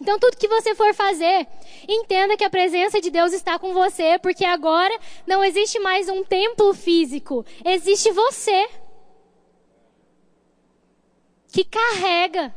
[0.00, 1.46] Então, tudo que você for fazer,
[1.88, 6.24] entenda que a presença de Deus está com você, porque agora não existe mais um
[6.24, 8.68] templo físico, existe você
[11.52, 12.52] que carrega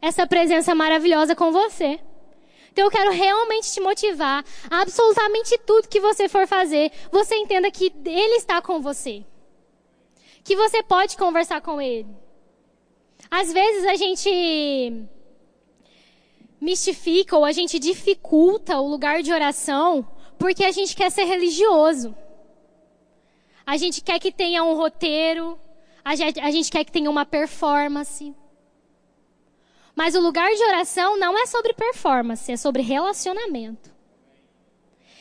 [0.00, 2.00] essa presença maravilhosa com você.
[2.72, 7.92] Então eu quero realmente te motivar absolutamente tudo que você for fazer, você entenda que
[8.04, 9.22] Ele está com você.
[10.42, 12.08] Que você pode conversar com Ele.
[13.30, 15.06] Às vezes a gente
[16.64, 22.16] mistifica ou a gente dificulta o lugar de oração porque a gente quer ser religioso.
[23.66, 25.58] A gente quer que tenha um roteiro,
[26.02, 28.34] a gente, a gente quer que tenha uma performance.
[29.94, 33.92] Mas o lugar de oração não é sobre performance, é sobre relacionamento.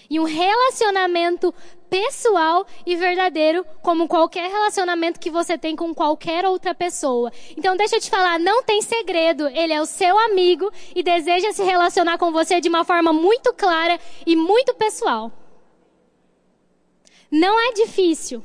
[0.09, 1.53] E um relacionamento
[1.93, 7.31] pessoal e verdadeiro, como qualquer relacionamento que você tem com qualquer outra pessoa.
[7.55, 9.47] Então, deixa eu te falar, não tem segredo.
[9.49, 13.53] Ele é o seu amigo e deseja se relacionar com você de uma forma muito
[13.53, 15.31] clara e muito pessoal.
[17.29, 18.43] Não é difícil.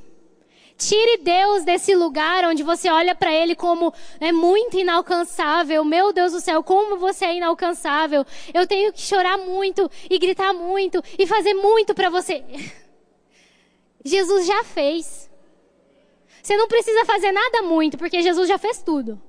[0.76, 5.82] Tire Deus desse lugar onde você olha para Ele como é muito inalcançável.
[5.86, 8.26] Meu Deus do céu, como você é inalcançável.
[8.52, 12.44] Eu tenho que chorar muito e gritar muito e fazer muito para você.
[14.04, 15.30] Jesus já fez.
[16.42, 19.20] Você não precisa fazer nada muito, porque Jesus já fez tudo.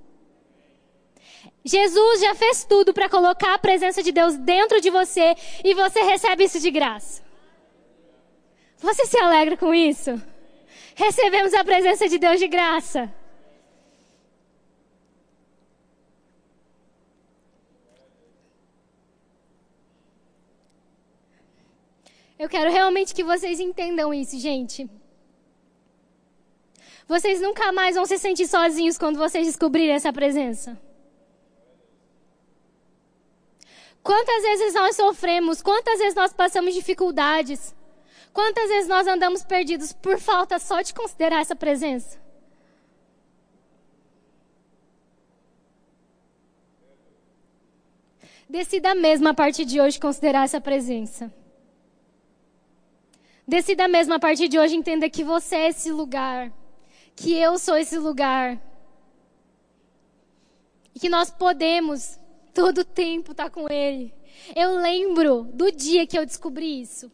[1.66, 6.02] Jesus já fez tudo para colocar a presença de Deus dentro de você e você
[6.02, 7.22] recebe isso de graça.
[8.78, 10.22] Você se alegra com isso?
[11.00, 13.10] recebemos a presença de Deus de graça.
[22.40, 24.90] Eu quero realmente que vocês entendam isso, gente.
[27.08, 30.80] Vocês nunca mais vão se sentir sozinhos quando vocês descobrirem essa presença.
[34.02, 37.76] Quantas vezes nós sofremos, quantas vezes nós passamos dificuldades,
[38.34, 42.20] Quantas vezes nós andamos perdidos por falta só de considerar essa presença?
[48.48, 51.32] Decida mesmo a partir de hoje considerar essa presença.
[53.50, 56.54] Decida mesmo a partir de hoje entender que você é esse lugar,
[57.16, 58.62] que eu sou esse lugar.
[60.94, 62.20] E que nós podemos
[62.54, 64.14] todo o tempo estar com Ele.
[64.56, 67.12] Eu lembro do dia que eu descobri isso.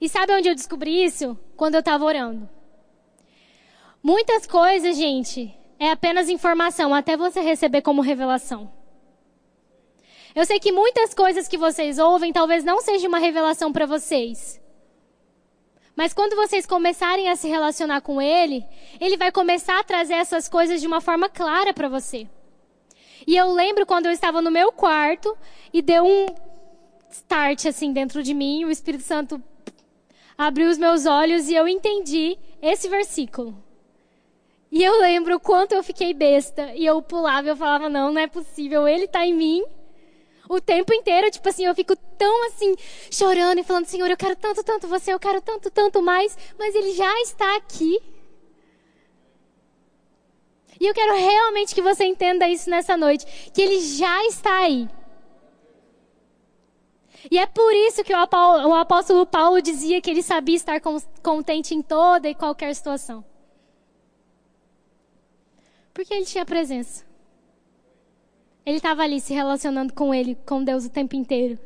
[0.00, 1.38] E sabe onde eu descobri isso?
[1.58, 2.48] Quando eu estava orando.
[4.02, 8.72] Muitas coisas, gente, é apenas informação até você receber como revelação.
[10.34, 14.58] Eu sei que muitas coisas que vocês ouvem talvez não seja uma revelação para vocês.
[15.98, 18.64] Mas quando vocês começarem a se relacionar com ele,
[19.00, 22.28] ele vai começar a trazer essas coisas de uma forma clara para você.
[23.26, 25.36] E eu lembro quando eu estava no meu quarto
[25.72, 26.26] e deu um
[27.10, 29.42] start assim dentro de mim, o Espírito Santo
[30.38, 33.60] abriu os meus olhos e eu entendi esse versículo.
[34.70, 36.72] E eu lembro o quanto eu fiquei besta.
[36.76, 38.86] E eu pulava e eu falava, não, não é possível.
[38.86, 39.64] Ele está em mim.
[40.48, 42.74] O tempo inteiro, tipo assim, eu fico tão assim,
[43.10, 46.36] chorando e falando, Senhor, eu quero tanto, tanto você, eu quero tanto, tanto mais.
[46.58, 48.00] Mas Ele já está aqui.
[50.80, 53.26] E eu quero realmente que você entenda isso nessa noite.
[53.52, 54.88] Que Ele já está aí.
[57.30, 60.80] E é por isso que o apóstolo Paulo dizia que ele sabia estar
[61.22, 63.24] contente em toda e qualquer situação.
[65.92, 67.07] Porque ele tinha presença.
[68.68, 71.58] Ele estava ali se relacionando com ele, com Deus o tempo inteiro.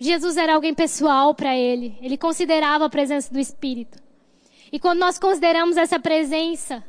[0.00, 1.98] Jesus era alguém pessoal para ele.
[2.00, 3.98] Ele considerava a presença do Espírito.
[4.72, 6.82] E quando nós consideramos essa presença,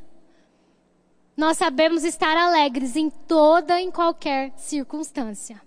[1.35, 5.61] nós sabemos estar alegres em toda e qualquer circunstância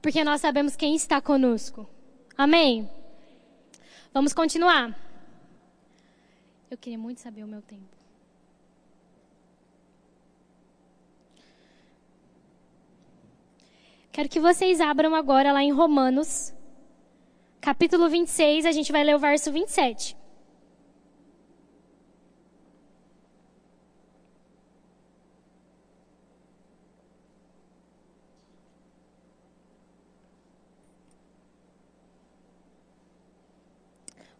[0.00, 1.88] porque nós sabemos quem está conosco.
[2.36, 2.88] Amém?
[4.12, 4.96] Vamos continuar.
[6.70, 7.97] Eu queria muito saber o meu tempo.
[14.18, 16.52] Quero que vocês abram agora lá em Romanos,
[17.60, 20.16] capítulo 26, a gente vai ler o verso 27.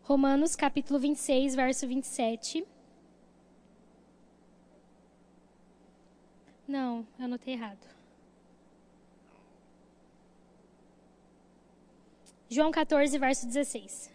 [0.03, 2.67] Romanos capítulo 26, verso 27.
[6.67, 7.98] Não, eu anotei errado.
[12.51, 14.11] João 14, verso 16.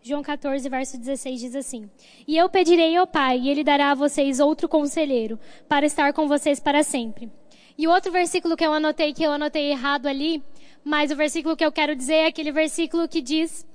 [0.00, 1.90] João 14, verso 16 diz assim:
[2.28, 6.28] E eu pedirei ao Pai, e ele dará a vocês outro conselheiro, para estar com
[6.28, 7.32] vocês para sempre.
[7.76, 10.42] E o outro versículo que eu anotei, que eu anotei errado ali,
[10.84, 13.66] mas o versículo que eu quero dizer é aquele versículo que diz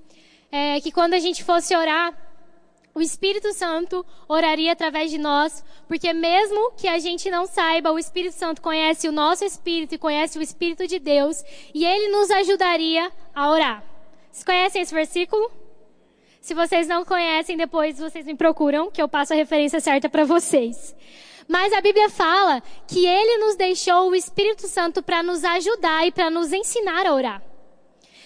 [0.52, 2.16] é, que quando a gente fosse orar,
[2.94, 8.00] o Espírito Santo oraria através de nós, porque mesmo que a gente não saiba, o
[8.00, 12.30] Espírito Santo conhece o nosso espírito e conhece o Espírito de Deus, e ele nos
[12.32, 13.84] ajudaria a orar.
[14.32, 15.52] Vocês conhecem esse versículo?
[16.42, 20.26] Se vocês não conhecem, depois vocês me procuram, que eu passo a referência certa para
[20.26, 20.96] vocês.
[21.48, 26.12] Mas a Bíblia fala que ele nos deixou o Espírito Santo para nos ajudar e
[26.12, 27.49] para nos ensinar a orar.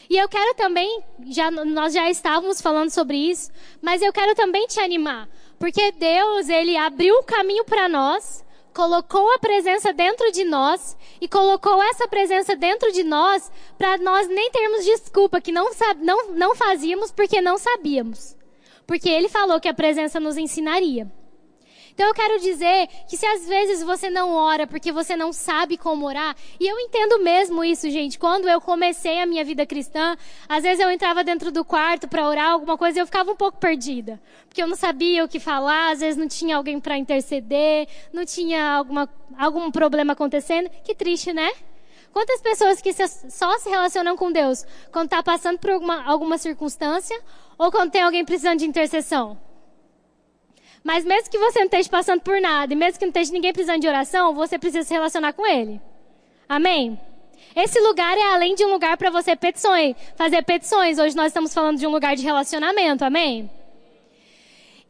[0.10, 4.68] E eu quero também, já, nós já estávamos falando sobre isso, mas eu quero também
[4.68, 5.30] te animar.
[5.58, 11.28] Porque Deus, Ele abriu o caminho para nós, colocou a presença dentro de nós e
[11.28, 15.70] colocou essa presença dentro de nós para nós nem termos desculpa que não,
[16.02, 18.36] não, não fazíamos porque não sabíamos.
[18.86, 21.10] Porque Ele falou que a presença nos ensinaria.
[21.93, 25.77] Então eu quero dizer que se às vezes você não ora porque você não sabe
[25.77, 28.17] como orar, e eu entendo mesmo isso, gente.
[28.17, 30.17] Quando eu comecei a minha vida cristã,
[30.49, 33.36] às vezes eu entrava dentro do quarto para orar alguma coisa e eu ficava um
[33.36, 36.97] pouco perdida, porque eu não sabia o que falar, às vezes não tinha alguém para
[36.97, 40.69] interceder, não tinha alguma, algum problema acontecendo.
[40.84, 41.51] Que triste, né?
[42.12, 47.19] Quantas pessoas que só se relacionam com Deus quando está passando por alguma, alguma circunstância
[47.58, 49.38] ou quando tem alguém precisando de intercessão?
[50.84, 53.54] Mas mesmo que você não esteja passando por nada, e mesmo que não esteja ninguém
[53.54, 55.80] precisando de oração, você precisa se relacionar com Ele.
[56.48, 57.00] Amém?
[57.56, 61.00] Esse lugar é além de um lugar para você petições, fazer petições.
[61.00, 63.06] Hoje nós estamos falando de um lugar de relacionamento.
[63.06, 63.50] Amém?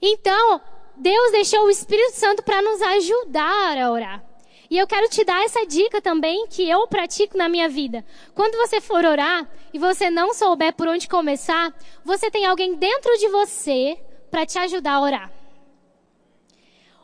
[0.02, 0.62] Então,
[0.96, 4.24] Deus deixou o Espírito Santo para nos ajudar a orar.
[4.70, 8.04] E eu quero te dar essa dica também que eu pratico na minha vida.
[8.34, 11.72] Quando você for orar e você não souber por onde começar,
[12.04, 13.98] você tem alguém dentro de você
[14.32, 15.43] para te ajudar a orar.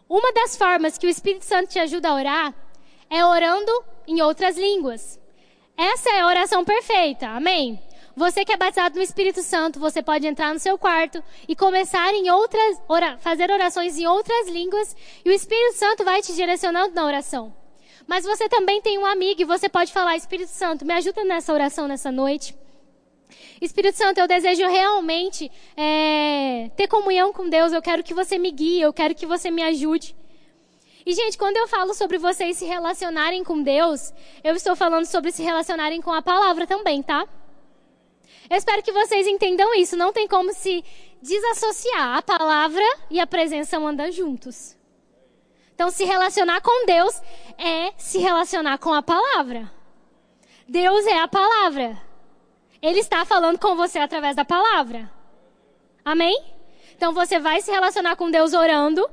[0.09, 2.55] Uma das formas que o Espírito Santo te ajuda a orar
[3.11, 3.71] é orando
[4.07, 5.19] em outras línguas.
[5.77, 7.27] Essa é a oração perfeita.
[7.27, 7.79] Amém?
[8.15, 12.11] Você que é batizado no Espírito Santo, você pode entrar no seu quarto e começar
[12.11, 16.95] em outras, ora, fazer orações em outras línguas e o Espírito Santo vai te direcionando
[16.95, 17.55] na oração.
[18.07, 21.53] Mas você também tem um amigo e você pode falar, Espírito Santo, me ajuda nessa
[21.53, 22.55] oração nessa noite.
[23.61, 27.73] Espírito Santo, eu desejo realmente é, ter comunhão com Deus.
[27.73, 30.15] Eu quero que você me guie, eu quero que você me ajude.
[31.05, 35.31] E, gente, quando eu falo sobre vocês se relacionarem com Deus, eu estou falando sobre
[35.31, 37.27] se relacionarem com a palavra também, tá?
[38.49, 39.95] Eu espero que vocês entendam isso.
[39.95, 40.83] Não tem como se
[41.21, 42.17] desassociar.
[42.17, 44.77] A palavra e a presença andam juntos.
[45.73, 47.21] Então, se relacionar com Deus
[47.57, 49.71] é se relacionar com a palavra.
[50.67, 52.08] Deus é a palavra.
[52.81, 55.11] Ele está falando com você através da palavra.
[56.03, 56.41] Amém?
[56.95, 59.09] Então você vai se relacionar com Deus orando.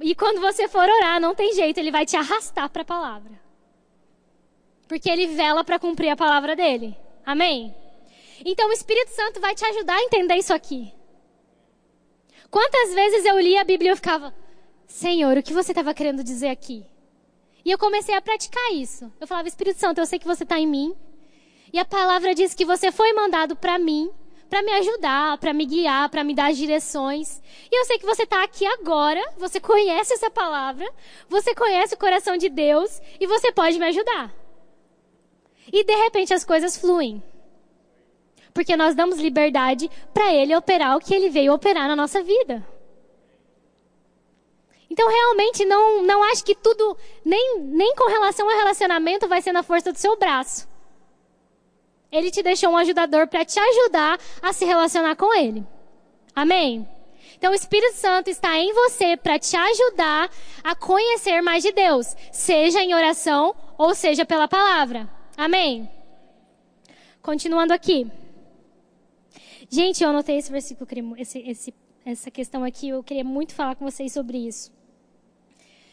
[0.00, 3.40] E quando você for orar, não tem jeito, ele vai te arrastar para a palavra.
[4.86, 6.96] Porque ele vela para cumprir a palavra dele.
[7.24, 7.74] Amém?
[8.44, 10.92] Então o Espírito Santo vai te ajudar a entender isso aqui.
[12.50, 14.34] Quantas vezes eu li a Bíblia e eu ficava,
[14.86, 16.86] Senhor, o que você estava querendo dizer aqui?
[17.64, 19.12] E eu comecei a praticar isso.
[19.20, 20.96] Eu falava, Espírito Santo, eu sei que você está em mim.
[21.76, 24.10] E a palavra diz que você foi mandado para mim,
[24.48, 27.42] para me ajudar, para me guiar, para me dar as direções.
[27.70, 30.90] E eu sei que você está aqui agora, você conhece essa palavra,
[31.28, 34.34] você conhece o coração de Deus e você pode me ajudar.
[35.70, 37.22] E de repente as coisas fluem.
[38.54, 42.66] Porque nós damos liberdade para Ele operar o que Ele veio operar na nossa vida.
[44.88, 49.52] Então, realmente, não, não acho que tudo, nem, nem com relação ao relacionamento, vai ser
[49.52, 50.66] na força do seu braço.
[52.10, 55.66] Ele te deixou um ajudador para te ajudar a se relacionar com Ele.
[56.34, 56.86] Amém?
[57.36, 60.30] Então, o Espírito Santo está em você para te ajudar
[60.64, 65.08] a conhecer mais de Deus, seja em oração ou seja pela palavra.
[65.36, 65.88] Amém?
[67.20, 68.10] Continuando aqui.
[69.68, 70.88] Gente, eu anotei esse versículo,
[71.18, 74.72] esse, esse, essa questão aqui, eu queria muito falar com vocês sobre isso.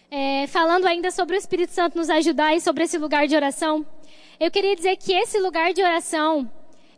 [0.10, 3.84] É, falando ainda sobre o Espírito Santo nos ajudar e sobre esse lugar de oração.
[4.40, 6.50] Eu queria dizer que esse lugar de oração,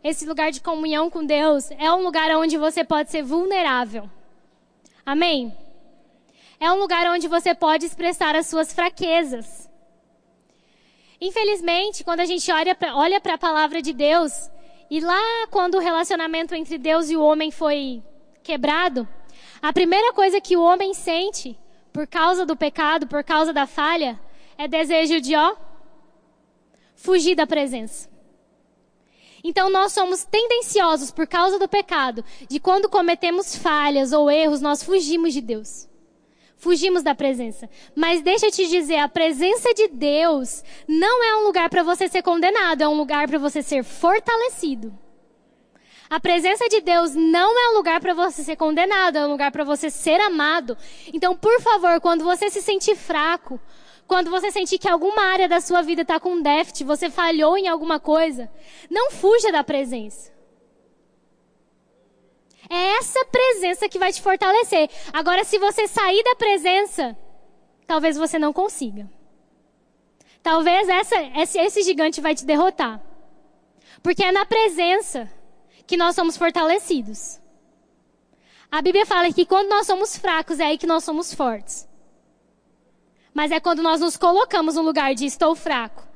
[0.02, 4.08] esse lugar de comunhão com Deus, é um lugar onde você pode ser vulnerável.
[5.04, 5.56] Amém?
[6.58, 9.68] É um lugar onde você pode expressar as suas fraquezas.
[11.20, 14.50] Infelizmente, quando a gente olha para a palavra de Deus,
[14.90, 18.02] e lá quando o relacionamento entre Deus e o homem foi
[18.42, 19.06] quebrado,
[19.62, 21.58] A primeira coisa que o homem sente
[21.92, 24.18] por causa do pecado, por causa da falha,
[24.58, 25.56] é desejo de, ó,
[26.96, 28.08] fugir da presença.
[29.44, 34.82] Então nós somos tendenciosos por causa do pecado, de quando cometemos falhas ou erros, nós
[34.82, 35.88] fugimos de Deus.
[36.56, 37.68] Fugimos da presença.
[37.94, 42.08] Mas deixa eu te dizer, a presença de Deus não é um lugar para você
[42.08, 44.92] ser condenado, é um lugar para você ser fortalecido.
[46.08, 49.50] A presença de Deus não é um lugar para você ser condenado, é um lugar
[49.50, 50.76] para você ser amado.
[51.12, 53.60] Então, por favor, quando você se sentir fraco,
[54.06, 57.66] quando você sentir que alguma área da sua vida está com déficit, você falhou em
[57.66, 58.50] alguma coisa,
[58.88, 60.32] não fuja da presença.
[62.68, 64.90] É essa presença que vai te fortalecer.
[65.12, 67.16] Agora, se você sair da presença,
[67.86, 69.08] talvez você não consiga.
[70.42, 73.00] Talvez essa, esse, esse gigante vai te derrotar.
[74.02, 75.30] Porque é na presença
[75.86, 77.40] que nós somos fortalecidos.
[78.70, 81.88] A Bíblia fala que quando nós somos fracos, é aí que nós somos fortes.
[83.36, 86.08] Mas é quando nós nos colocamos no lugar de estou fraco.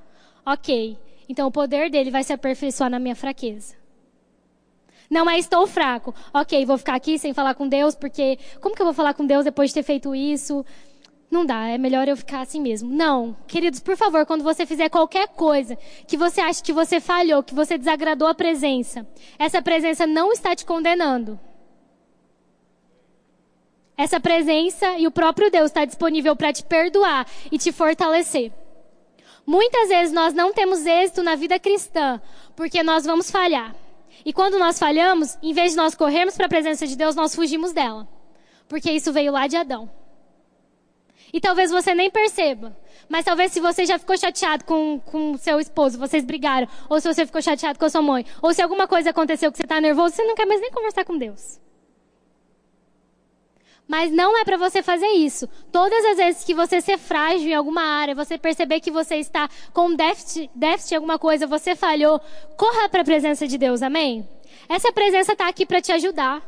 [0.45, 0.97] Ok,
[1.29, 3.75] então o poder dele vai se aperfeiçoar na minha fraqueza.
[5.11, 6.15] Não é estou fraco.
[6.33, 9.27] Ok, vou ficar aqui sem falar com Deus, porque como que eu vou falar com
[9.27, 10.65] Deus depois de ter feito isso?
[11.31, 12.91] Não dá, é melhor eu ficar assim mesmo.
[12.91, 15.77] Não, queridos, por favor, quando você fizer qualquer coisa
[16.09, 19.07] que você acha que você falhou, que você desagradou a presença,
[19.39, 21.39] essa presença não está te condenando.
[24.01, 28.51] Essa presença e o próprio Deus está disponível para te perdoar e te fortalecer.
[29.45, 32.19] Muitas vezes nós não temos êxito na vida cristã
[32.57, 33.77] porque nós vamos falhar.
[34.25, 37.35] E quando nós falhamos, em vez de nós corrermos para a presença de Deus, nós
[37.35, 38.09] fugimos dela.
[38.67, 39.91] Porque isso veio lá de Adão.
[41.31, 42.75] E talvez você nem perceba.
[43.07, 47.13] Mas talvez se você já ficou chateado com, com seu esposo, vocês brigaram, ou se
[47.13, 49.79] você ficou chateado com a sua mãe, ou se alguma coisa aconteceu que você está
[49.79, 51.61] nervoso, você não quer mais nem conversar com Deus.
[53.91, 55.49] Mas não é para você fazer isso.
[55.73, 59.51] Todas as vezes que você ser frágil em alguma área, você perceber que você está
[59.73, 62.21] com déficit, déficit em alguma coisa, você falhou,
[62.57, 64.29] corra para a presença de Deus, amém?
[64.69, 66.41] Essa presença está aqui para te ajudar.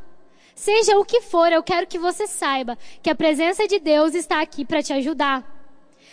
[0.55, 4.41] Seja o que for, eu quero que você saiba que a presença de Deus está
[4.41, 5.45] aqui para te ajudar.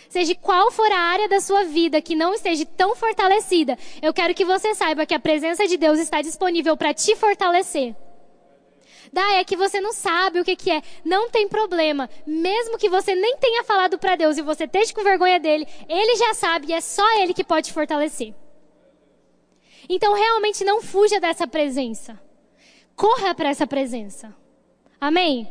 [0.08, 4.34] Seja qual for a área da sua vida que não esteja tão fortalecida, eu quero
[4.34, 7.94] que você saiba que a presença de Deus está disponível para te fortalecer.
[9.12, 10.82] Daí é que você não sabe o que, que é.
[11.04, 12.08] Não tem problema.
[12.26, 16.16] Mesmo que você nem tenha falado para Deus e você esteja com vergonha dele, ele
[16.16, 18.32] já sabe e é só ele que pode fortalecer.
[19.88, 22.20] Então realmente não fuja dessa presença.
[22.94, 24.34] Corra para essa presença.
[25.00, 25.48] Amém?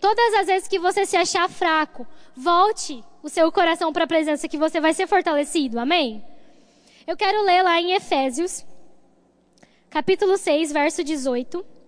[0.00, 2.06] Todas as vezes que você se achar fraco,
[2.36, 5.80] volte o seu coração para a presença que você vai ser fortalecido.
[5.80, 6.24] Amém?
[7.06, 8.64] Eu quero ler lá em Efésios,
[9.90, 11.79] capítulo 6, verso 18.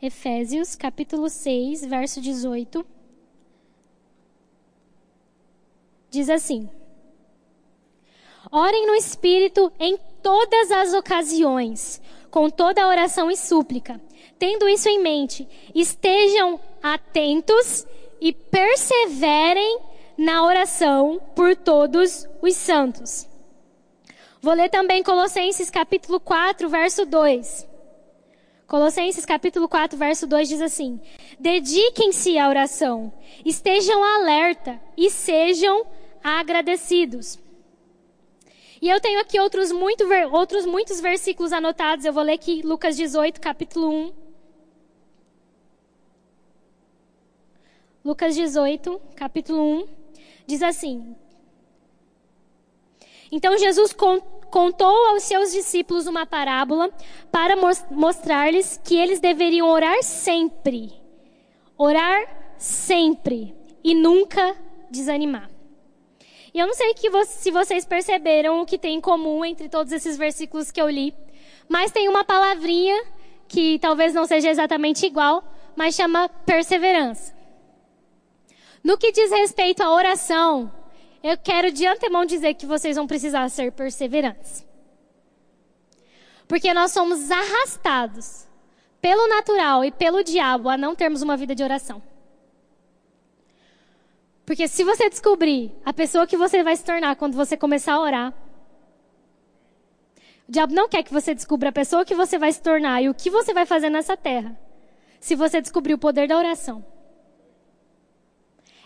[0.00, 2.84] Efésios, capítulo 6, verso 18.
[6.10, 6.68] Diz assim:
[8.50, 14.00] Orem no Espírito em todas as ocasiões, com toda oração e súplica.
[14.38, 17.86] Tendo isso em mente, estejam atentos
[18.20, 19.80] e perseverem
[20.16, 23.26] na oração por todos os santos.
[24.42, 27.75] Vou ler também Colossenses capítulo 4, verso 2.
[28.66, 31.00] Colossenses capítulo 4, verso 2 diz assim:
[31.38, 33.12] Dediquem-se à oração,
[33.44, 35.86] estejam alerta e sejam
[36.22, 37.38] agradecidos.
[38.82, 42.04] E eu tenho aqui outros, muito, outros muitos versículos anotados.
[42.04, 44.12] Eu vou ler aqui Lucas 18, capítulo 1.
[48.04, 49.88] Lucas 18, capítulo 1,
[50.44, 51.16] diz assim:
[53.30, 54.35] Então Jesus contou
[54.84, 56.90] aos seus discípulos uma parábola
[57.30, 57.54] para
[57.90, 60.92] mostrar-lhes que eles deveriam orar sempre.
[61.76, 64.56] Orar sempre e nunca
[64.90, 65.50] desanimar.
[66.52, 66.94] E eu não sei
[67.26, 71.14] se vocês perceberam o que tem em comum entre todos esses versículos que eu li,
[71.68, 73.04] mas tem uma palavrinha
[73.46, 75.44] que talvez não seja exatamente igual,
[75.76, 77.34] mas chama perseverança.
[78.82, 80.72] No que diz respeito à oração,
[81.26, 84.64] eu quero de antemão dizer que vocês vão precisar ser perseverantes.
[86.46, 88.46] Porque nós somos arrastados
[89.00, 92.00] pelo natural e pelo diabo a não termos uma vida de oração.
[94.44, 98.00] Porque se você descobrir a pessoa que você vai se tornar quando você começar a
[98.00, 98.34] orar,
[100.48, 103.08] o diabo não quer que você descubra a pessoa que você vai se tornar e
[103.08, 104.56] o que você vai fazer nessa terra.
[105.18, 106.84] Se você descobrir o poder da oração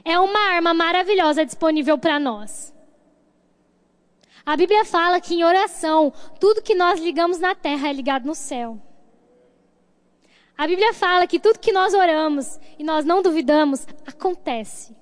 [0.05, 2.75] é uma arma maravilhosa disponível para nós.
[4.45, 8.35] A Bíblia fala que em oração, tudo que nós ligamos na terra é ligado no
[8.35, 8.79] céu.
[10.57, 14.95] A Bíblia fala que tudo que nós oramos e nós não duvidamos, acontece.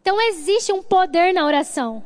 [0.00, 2.04] Então existe um poder na oração.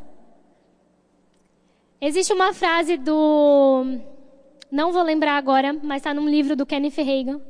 [2.01, 3.85] Existe uma frase do.
[4.71, 7.41] Não vou lembrar agora, mas está num livro do Kenneth Reagan.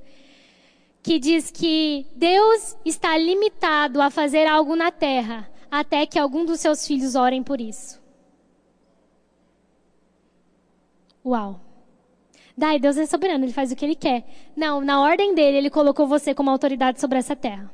[1.05, 6.61] Que diz que Deus está limitado a fazer algo na terra até que algum dos
[6.61, 8.03] seus filhos orem por isso.
[11.23, 11.61] Uau.
[12.57, 14.25] Daí Deus é soberano, ele faz o que ele quer.
[14.57, 17.71] Não, na ordem dele, ele colocou você como autoridade sobre essa terra.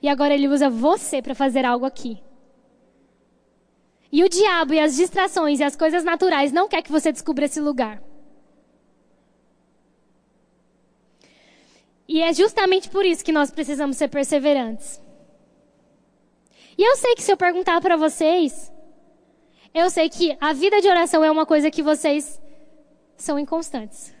[0.00, 2.22] E agora ele usa você para fazer algo aqui.
[4.10, 7.44] E o diabo e as distrações e as coisas naturais não quer que você descubra
[7.44, 8.02] esse lugar.
[12.08, 15.02] E é justamente por isso que nós precisamos ser perseverantes.
[16.78, 18.72] E eu sei que se eu perguntar para vocês,
[19.74, 22.40] eu sei que a vida de oração é uma coisa que vocês
[23.16, 24.14] são inconstantes.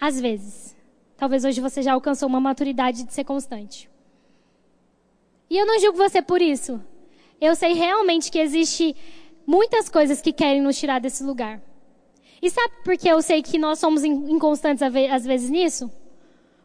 [0.00, 0.74] Às vezes.
[1.16, 3.88] Talvez hoje você já alcançou uma maturidade de ser constante.
[5.48, 6.82] E eu não julgo você por isso.
[7.40, 8.96] Eu sei realmente que existe
[9.46, 11.62] muitas coisas que querem nos tirar desse lugar.
[12.44, 15.90] E sabe por que eu sei que nós somos inconstantes às vezes nisso?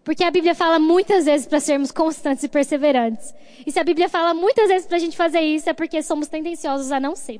[0.03, 3.33] Porque a Bíblia fala muitas vezes para sermos constantes e perseverantes.
[3.65, 6.27] E se a Bíblia fala muitas vezes para a gente fazer isso, é porque somos
[6.27, 7.39] tendenciosos a não ser.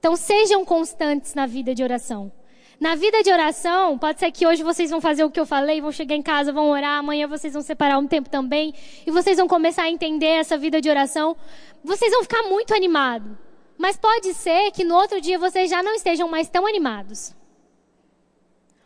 [0.00, 2.32] Então sejam constantes na vida de oração.
[2.80, 5.80] Na vida de oração, pode ser que hoje vocês vão fazer o que eu falei,
[5.80, 8.74] vão chegar em casa, vão orar, amanhã vocês vão separar um tempo também,
[9.06, 11.36] e vocês vão começar a entender essa vida de oração.
[11.84, 13.49] Vocês vão ficar muito animados.
[13.80, 17.34] Mas pode ser que no outro dia vocês já não estejam mais tão animados.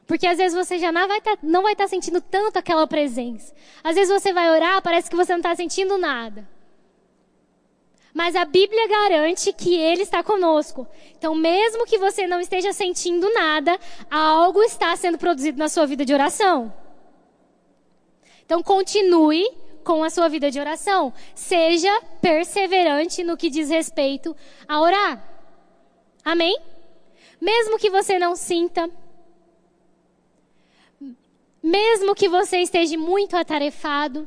[0.06, 3.52] Porque às vezes você já não vai tá, estar tá sentindo tanto aquela presença.
[3.82, 6.48] Às vezes você vai orar, parece que você não está sentindo nada.
[8.14, 10.86] Mas a Bíblia garante que Ele está conosco.
[11.18, 13.76] Então, mesmo que você não esteja sentindo nada,
[14.08, 16.72] algo está sendo produzido na sua vida de oração.
[18.46, 19.44] Então, continue
[19.84, 21.12] com a sua vida de oração.
[21.34, 24.34] Seja perseverante no que diz respeito
[24.66, 25.22] a orar.
[26.24, 26.58] Amém?
[27.40, 28.90] Mesmo que você não sinta,
[31.62, 34.26] mesmo que você esteja muito atarefado,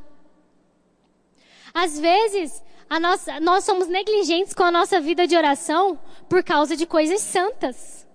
[1.73, 2.63] às vezes
[2.99, 5.99] nossa, nós somos negligentes com a nossa vida de oração
[6.29, 8.07] por causa de coisas santas.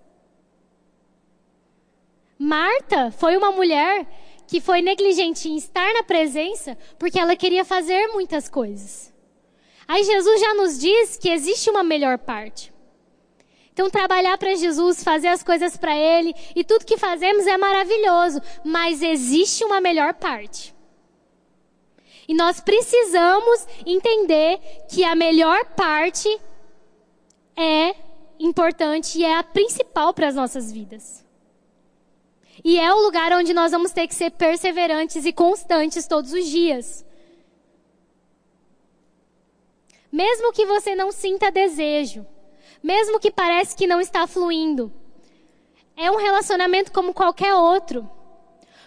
[2.38, 4.06] Marta foi uma mulher
[4.52, 9.10] que foi negligente em estar na presença porque ela queria fazer muitas coisas.
[9.88, 12.70] Aí Jesus já nos diz que existe uma melhor parte.
[13.72, 18.42] Então, trabalhar para Jesus, fazer as coisas para Ele e tudo que fazemos é maravilhoso,
[18.62, 20.74] mas existe uma melhor parte.
[22.28, 26.28] E nós precisamos entender que a melhor parte
[27.56, 27.96] é
[28.38, 31.21] importante e é a principal para as nossas vidas.
[32.64, 36.46] E é o lugar onde nós vamos ter que ser perseverantes e constantes todos os
[36.46, 37.04] dias.
[40.10, 42.26] Mesmo que você não sinta desejo,
[42.82, 44.92] mesmo que parece que não está fluindo,
[45.96, 48.08] é um relacionamento como qualquer outro.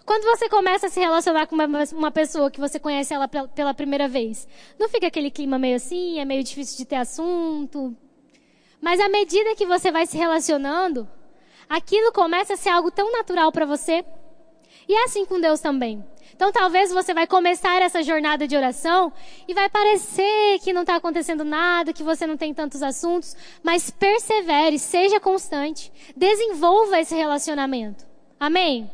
[0.05, 3.47] Quando você começa a se relacionar com uma, uma pessoa que você conhece ela pela,
[3.47, 4.47] pela primeira vez,
[4.77, 7.95] não fica aquele clima meio assim, é meio difícil de ter assunto.
[8.79, 11.09] Mas à medida que você vai se relacionando,
[11.69, 14.05] aquilo começa a ser algo tão natural para você.
[14.87, 16.03] E é assim com Deus também.
[16.35, 19.11] Então talvez você vai começar essa jornada de oração
[19.47, 23.89] e vai parecer que não está acontecendo nada, que você não tem tantos assuntos, mas
[23.89, 28.05] persevere, seja constante, desenvolva esse relacionamento.
[28.39, 28.91] Amém?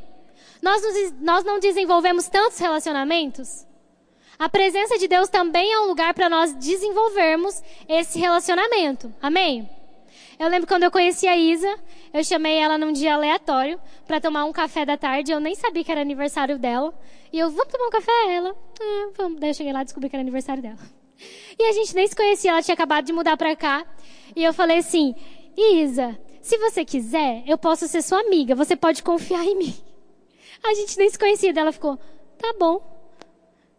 [0.61, 3.65] Nós, nos, nós não desenvolvemos tantos relacionamentos?
[4.37, 9.11] A presença de Deus também é um lugar para nós desenvolvermos esse relacionamento.
[9.21, 9.69] Amém?
[10.41, 11.71] Eu lembro quando eu conheci a Isa,
[12.11, 15.31] eu chamei ela num dia aleatório para tomar um café da tarde.
[15.31, 16.91] Eu nem sabia que era aniversário dela.
[17.31, 18.11] E eu, vamos tomar um café?
[18.27, 19.39] Ela, ah, vamos.
[19.39, 20.79] Daí eu cheguei lá e descobri que era aniversário dela.
[21.59, 23.85] E a gente nem se conhecia, ela tinha acabado de mudar para cá.
[24.35, 25.13] E eu falei assim:
[25.55, 29.75] Isa, se você quiser, eu posso ser sua amiga, você pode confiar em mim.
[30.65, 31.53] A gente nem se conhecia.
[31.55, 31.99] Ela ficou,
[32.39, 32.81] tá bom.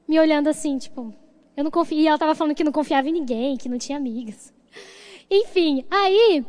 [0.06, 1.12] Me olhando assim, tipo,
[1.56, 1.98] eu não confio.
[1.98, 4.54] E ela tava falando que não confiava em ninguém, que não tinha amigas.
[5.34, 6.44] Enfim, aí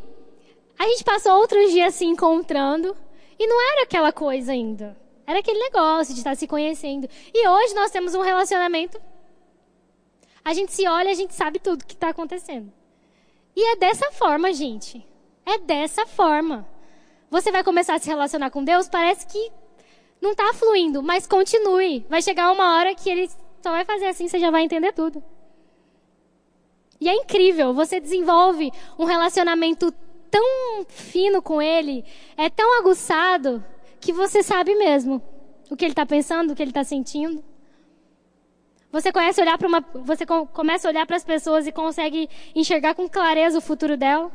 [0.78, 2.94] a gente passou outros dias se encontrando
[3.38, 4.94] e não era aquela coisa ainda.
[5.26, 7.08] Era aquele negócio de estar se conhecendo.
[7.32, 9.00] E hoje nós temos um relacionamento.
[10.44, 12.70] A gente se olha, a gente sabe tudo que está acontecendo.
[13.56, 15.02] E é dessa forma, gente.
[15.46, 16.68] É dessa forma.
[17.30, 19.50] Você vai começar a se relacionar com Deus, parece que
[20.20, 22.04] não está fluindo, mas continue.
[22.10, 23.30] Vai chegar uma hora que ele
[23.62, 25.24] só vai fazer assim, você já vai entender tudo.
[27.04, 29.92] E é incrível, você desenvolve um relacionamento
[30.30, 32.02] tão fino com ele,
[32.34, 33.62] é tão aguçado,
[34.00, 35.20] que você sabe mesmo
[35.68, 37.44] o que ele está pensando, o que ele está sentindo.
[38.90, 43.06] Você a olhar uma, você começa a olhar para as pessoas e consegue enxergar com
[43.06, 44.32] clareza o futuro dela.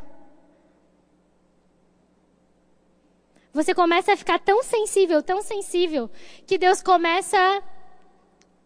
[3.51, 6.07] Você começa a ficar tão sensível, tão sensível,
[6.45, 7.63] que Deus começa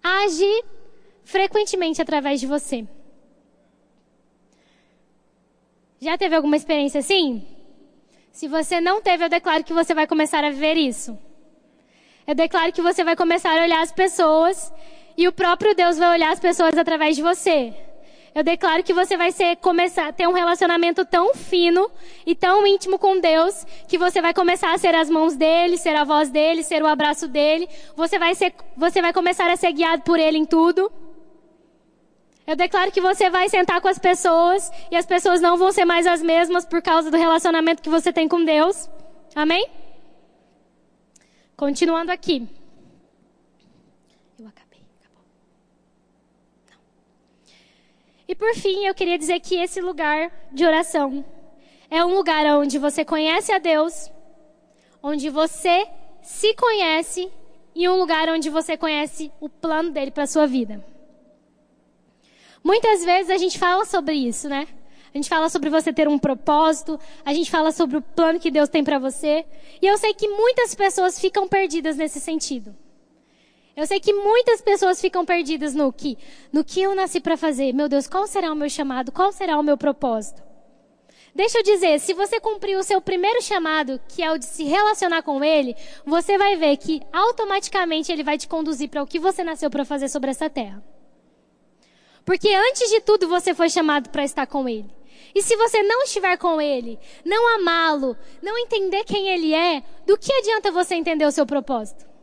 [0.04, 0.66] a agir
[1.24, 2.86] frequentemente através de você.
[6.04, 7.42] Já teve alguma experiência assim?
[8.30, 11.18] Se você não teve, eu declaro que você vai começar a viver isso.
[12.28, 14.70] Eu declaro que você vai começar a olhar as pessoas
[15.16, 17.74] e o próprio Deus vai olhar as pessoas através de você.
[18.36, 21.90] Eu declaro que você vai ser, começar a ter um relacionamento tão fino
[22.26, 25.96] e tão íntimo com Deus que você vai começar a ser as mãos dele, ser
[25.96, 27.70] a voz dele, ser o abraço dele.
[27.96, 30.92] Você vai ser, você vai começar a ser guiado por ele em tudo.
[32.46, 35.86] Eu declaro que você vai sentar com as pessoas e as pessoas não vão ser
[35.86, 38.90] mais as mesmas por causa do relacionamento que você tem com Deus.
[39.34, 39.66] Amém?
[41.56, 42.46] Continuando aqui.
[44.38, 45.24] Eu acabei, acabou.
[46.70, 46.78] Não.
[48.28, 51.24] E por fim, eu queria dizer que esse lugar de oração
[51.90, 54.12] é um lugar onde você conhece a Deus,
[55.02, 55.88] onde você
[56.22, 57.32] se conhece
[57.74, 60.93] e um lugar onde você conhece o plano dele para sua vida.
[62.64, 64.68] Muitas vezes a gente fala sobre isso, né?
[65.14, 68.50] A gente fala sobre você ter um propósito, a gente fala sobre o plano que
[68.50, 69.46] Deus tem para você.
[69.82, 72.76] E eu sei que muitas pessoas ficam perdidas nesse sentido.
[73.76, 76.18] Eu sei que muitas pessoas ficam perdidas no que,
[76.52, 77.74] no que eu nasci para fazer.
[77.74, 79.12] Meu Deus, qual será o meu chamado?
[79.12, 80.42] Qual será o meu propósito?
[81.36, 84.64] Deixa eu dizer, se você cumprir o seu primeiro chamado, que é o de se
[84.64, 89.20] relacionar com ele, você vai ver que automaticamente ele vai te conduzir para o que
[89.20, 90.84] você nasceu para fazer sobre essa terra.
[92.26, 94.90] Porque antes de tudo você foi chamado para estar com Ele.
[95.36, 100.18] E se você não estiver com Ele, não amá-lo, não entender quem Ele é, do
[100.18, 102.14] que adianta você entender o seu propósito?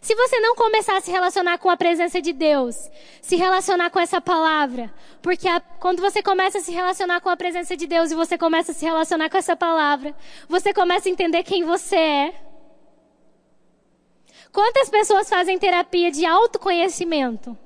[0.00, 4.00] Se você não começar a se relacionar com a presença de Deus, se relacionar com
[4.00, 8.10] essa palavra, porque a, quando você começa a se relacionar com a presença de Deus
[8.10, 10.16] e você começa a se relacionar com essa palavra,
[10.48, 12.49] você começa a entender quem você é.
[14.52, 17.56] Quantas pessoas fazem terapia de autoconhecimento?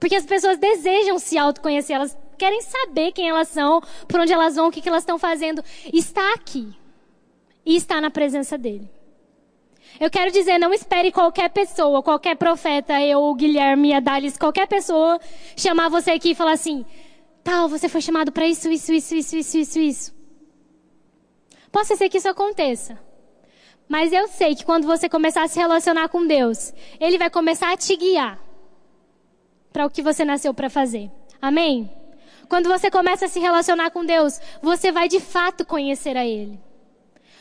[0.00, 4.54] Porque as pessoas desejam se autoconhecer, elas querem saber quem elas são, por onde elas
[4.54, 5.62] vão, o que, elas estão fazendo.
[5.92, 6.72] Está aqui.
[7.66, 8.88] E está na presença dele.
[10.00, 15.18] Eu quero dizer, não espere qualquer pessoa, qualquer profeta, eu, Guilherme, Adalis, qualquer pessoa
[15.56, 16.86] chamar você aqui e falar assim:
[17.42, 20.14] tal, você foi chamado para isso, isso, isso, isso, isso, isso, isso.
[21.72, 22.98] Possa ser que isso aconteça.
[23.88, 27.72] Mas eu sei que quando você começar a se relacionar com Deus, Ele vai começar
[27.72, 28.38] a te guiar
[29.72, 31.10] para o que você nasceu para fazer.
[31.40, 31.90] Amém?
[32.48, 36.60] Quando você começa a se relacionar com Deus, você vai de fato conhecer a Ele.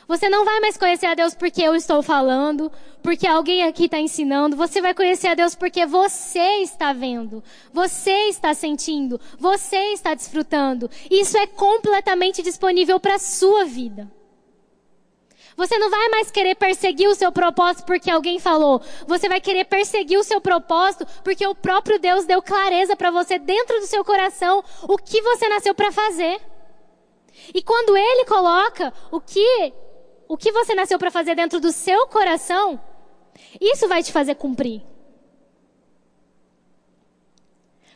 [0.07, 2.71] Você não vai mais conhecer a Deus porque eu estou falando,
[3.03, 4.55] porque alguém aqui está ensinando.
[4.55, 7.43] Você vai conhecer a Deus porque você está vendo,
[7.73, 10.89] você está sentindo, você está desfrutando.
[11.11, 14.09] Isso é completamente disponível para a sua vida.
[15.57, 18.79] Você não vai mais querer perseguir o seu propósito porque alguém falou.
[19.07, 23.39] Você vai querer perseguir o seu propósito porque o próprio Deus deu clareza para você
[23.39, 26.39] dentro do seu coração o que você nasceu para fazer.
[27.55, 29.73] E quando ele coloca o que
[30.27, 32.79] o que você nasceu para fazer dentro do seu coração,
[33.59, 34.83] isso vai te fazer cumprir.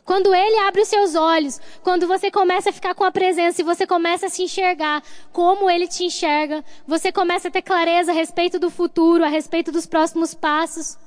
[0.03, 3.63] Quando Ele abre os seus olhos, quando você começa a ficar com a presença e
[3.63, 8.15] você começa a se enxergar como Ele te enxerga, você começa a ter clareza a
[8.15, 10.97] respeito do futuro, a respeito dos próximos passos.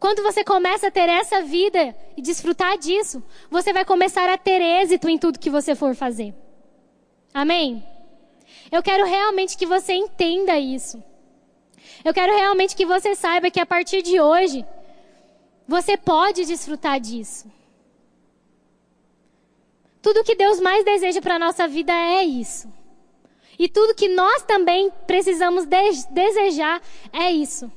[0.00, 4.60] Quando você começa a ter essa vida e desfrutar disso, você vai começar a ter
[4.60, 6.34] êxito em tudo que você for fazer.
[7.32, 7.86] Amém?
[8.70, 11.02] Eu quero realmente que você entenda isso.
[12.04, 14.64] Eu quero realmente que você saiba que a partir de hoje,
[15.68, 17.48] você pode desfrutar disso.
[20.02, 22.68] Tudo que Deus mais deseja para a nossa vida é isso.
[23.58, 26.82] E tudo que nós também precisamos de desejar
[27.12, 27.70] é isso.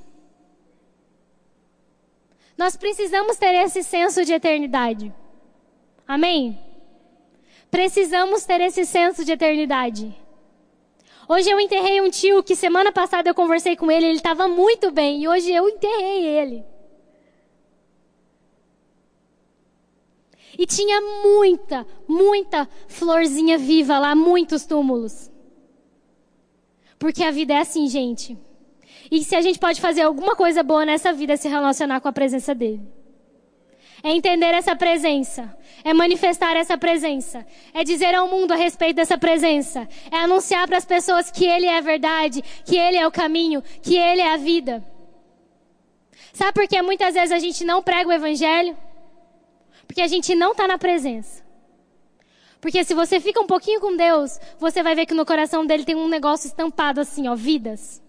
[2.58, 5.14] Nós precisamos ter esse senso de eternidade.
[6.08, 6.58] Amém?
[7.70, 10.16] Precisamos ter esse senso de eternidade.
[11.28, 14.92] Hoje eu enterrei um tio que semana passada eu conversei com ele, ele estava muito
[14.92, 16.66] bem, e hoje eu enterrei ele.
[20.58, 25.32] E tinha muita, muita florzinha viva lá, muitos túmulos.
[26.98, 28.38] Porque a vida é assim, gente.
[29.12, 32.08] E se a gente pode fazer alguma coisa boa nessa vida é se relacionar com
[32.08, 32.82] a presença dele.
[34.02, 35.56] É entender essa presença.
[35.84, 37.46] É manifestar essa presença.
[37.74, 39.88] É dizer ao mundo a respeito dessa presença.
[40.12, 43.64] É anunciar para as pessoas que Ele é a verdade, que Ele é o caminho,
[43.82, 44.84] que Ele é a vida.
[46.34, 48.78] Sabe por que muitas vezes a gente não prega o Evangelho?
[49.96, 51.42] Porque a gente não está na presença.
[52.60, 55.86] Porque se você fica um pouquinho com Deus, você vai ver que no coração dele
[55.86, 58.04] tem um negócio estampado assim, ó, vidas.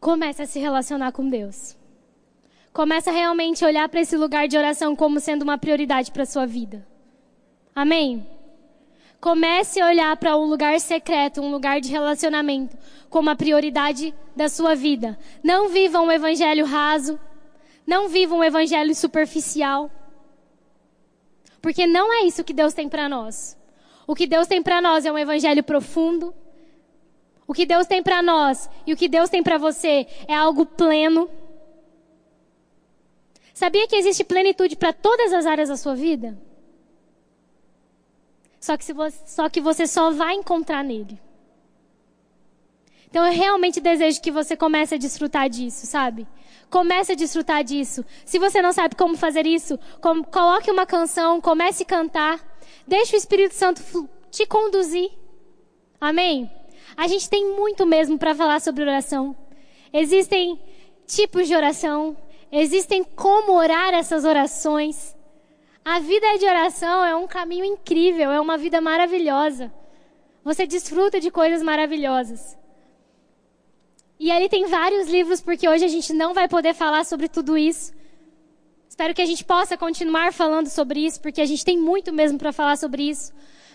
[0.00, 1.76] Comece a se relacionar com Deus.
[2.72, 6.26] Comece a realmente olhar para esse lugar de oração como sendo uma prioridade para a
[6.26, 6.88] sua vida.
[7.74, 8.26] Amém?
[9.20, 12.76] Comece a olhar para um lugar secreto, um lugar de relacionamento,
[13.10, 15.18] como a prioridade da sua vida.
[15.42, 17.20] Não viva um evangelho raso.
[17.86, 19.90] Não viva um evangelho superficial.
[21.60, 23.58] Porque não é isso que Deus tem para nós.
[24.06, 26.34] O que Deus tem para nós é um evangelho profundo,
[27.46, 30.64] o que Deus tem para nós e o que Deus tem para você é algo
[30.64, 31.28] pleno.
[33.52, 36.36] Sabia que existe plenitude para todas as áreas da sua vida?
[38.70, 41.20] Só que, você, só que você só vai encontrar nele.
[43.08, 46.24] Então eu realmente desejo que você comece a desfrutar disso, sabe?
[46.70, 48.04] Comece a desfrutar disso.
[48.24, 49.76] Se você não sabe como fazer isso,
[50.30, 52.38] coloque uma canção, comece a cantar.
[52.86, 53.82] Deixe o Espírito Santo
[54.30, 55.10] te conduzir.
[56.00, 56.48] Amém?
[56.96, 59.34] A gente tem muito mesmo para falar sobre oração.
[59.92, 60.62] Existem
[61.08, 62.16] tipos de oração,
[62.52, 65.16] existem como orar essas orações.
[65.84, 69.72] A vida de oração é um caminho incrível, é uma vida maravilhosa.
[70.44, 72.58] Você desfruta de coisas maravilhosas.
[74.18, 77.56] E ali tem vários livros, porque hoje a gente não vai poder falar sobre tudo
[77.56, 77.92] isso.
[78.86, 82.38] Espero que a gente possa continuar falando sobre isso, porque a gente tem muito mesmo
[82.38, 83.32] para falar sobre isso.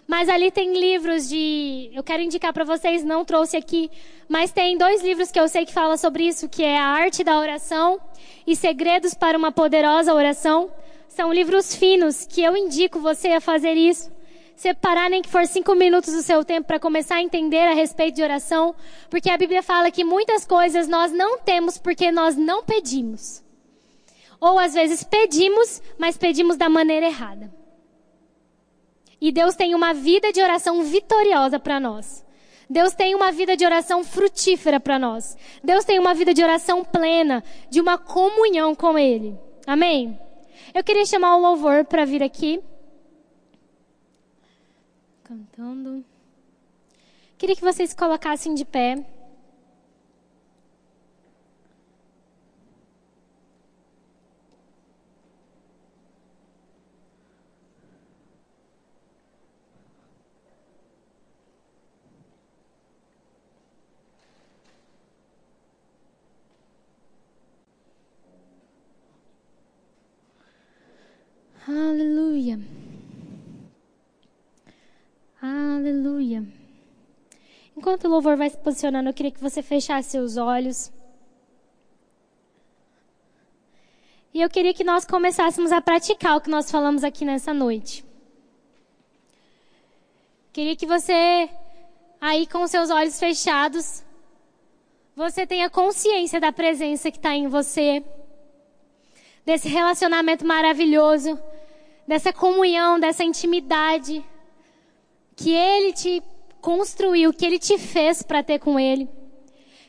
[0.08, 1.90] Mas ali tem livros de.
[1.92, 3.90] Eu quero indicar para vocês, não trouxe aqui,
[4.30, 7.24] mas tem dois livros que eu sei que falam sobre isso, que é A Arte
[7.24, 8.00] da Oração
[8.46, 10.70] e Segredos para uma Poderosa Oração.
[11.08, 14.12] São livros finos que eu indico você a fazer isso.
[14.56, 18.16] Separar nem que for cinco minutos do seu tempo para começar a entender a respeito
[18.16, 18.74] de oração,
[19.10, 23.44] porque a Bíblia fala que muitas coisas nós não temos porque nós não pedimos.
[24.40, 27.54] Ou às vezes pedimos, mas pedimos da maneira errada.
[29.20, 32.26] E Deus tem uma vida de oração vitoriosa para nós.
[32.70, 35.38] Deus tem uma vida de oração frutífera para nós.
[35.64, 39.38] Deus tem uma vida de oração plena, de uma comunhão com Ele.
[39.68, 40.20] Amém?
[40.76, 42.62] Eu queria chamar o louvor para vir aqui.
[45.24, 46.04] Cantando.
[47.38, 49.02] Queria que vocês colocassem de pé.
[71.68, 72.60] Aleluia.
[75.42, 76.46] Aleluia.
[77.76, 80.92] Enquanto o louvor vai se posicionando, eu queria que você fechasse seus olhos.
[84.32, 88.06] E eu queria que nós começássemos a praticar o que nós falamos aqui nessa noite.
[90.54, 91.50] Queria que você,
[92.22, 94.04] aí com seus olhos fechados,
[95.16, 98.04] você tenha consciência da presença que está em você,
[99.44, 101.40] desse relacionamento maravilhoso
[102.08, 104.24] dessa comunhão, dessa intimidade
[105.36, 106.24] que Ele te
[106.62, 109.10] construiu, que Ele te fez para ter com Ele.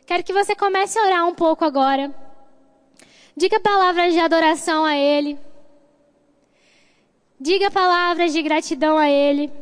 [0.06, 2.14] Quero que você comece a orar um pouco agora.
[3.36, 5.38] Diga palavras de adoração a Ele.
[7.38, 9.52] Diga palavras de gratidão a Ele.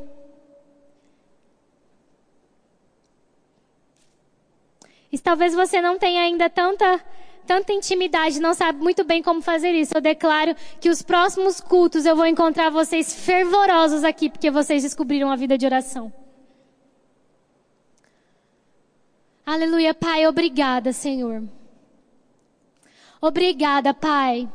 [5.10, 7.00] E talvez você não tenha ainda tanta
[7.46, 9.92] tanta intimidade, não sabe muito bem como fazer isso.
[9.94, 15.30] Eu declaro que os próximos cultos eu vou encontrar vocês fervorosos aqui, porque vocês descobriram
[15.30, 16.12] a vida de oração.
[19.46, 21.42] Aleluia, Pai, obrigada, Senhor.
[23.20, 24.50] Obrigada, Pai,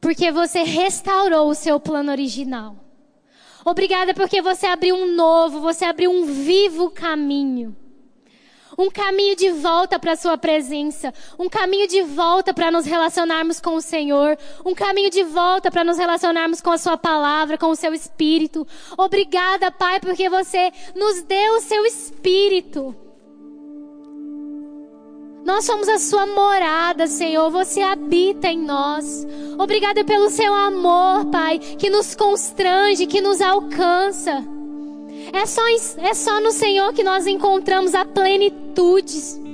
[0.00, 2.76] porque você restaurou o seu plano original.
[3.64, 7.76] Obrigada porque você abriu um novo, você abriu um vivo caminho
[8.78, 13.60] um caminho de volta para a Sua presença, um caminho de volta para nos relacionarmos
[13.60, 17.70] com o Senhor, um caminho de volta para nos relacionarmos com a Sua palavra, com
[17.70, 18.66] o Seu Espírito.
[18.96, 22.94] Obrigada, Pai, porque você nos deu o Seu Espírito.
[25.44, 27.48] Nós somos a sua morada, Senhor.
[27.50, 29.24] Você habita em nós.
[29.56, 34.55] Obrigada pelo seu amor, Pai, que nos constrange, que nos alcança.
[35.32, 35.62] É só,
[35.98, 39.46] é só no Senhor que nós encontramos a plenitude.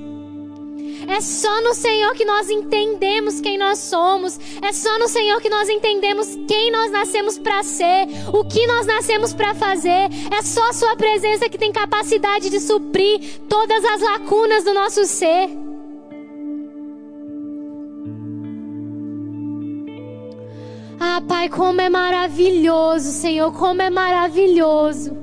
[1.09, 4.39] É só no Senhor que nós entendemos quem nós somos.
[4.63, 8.87] É só no Senhor que nós entendemos quem nós nascemos para ser, o que nós
[8.87, 10.09] nascemos para fazer.
[10.31, 15.05] É só a Sua presença que tem capacidade de suprir todas as lacunas do nosso
[15.07, 15.51] ser.
[21.01, 25.22] Ah, Pai, como é maravilhoso, Senhor, como é maravilhoso.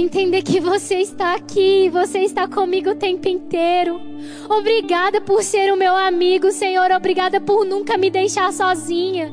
[0.00, 4.00] Entender que você está aqui, você está comigo o tempo inteiro.
[4.48, 6.90] Obrigada por ser o meu amigo, Senhor.
[6.90, 9.30] Obrigada por nunca me deixar sozinha.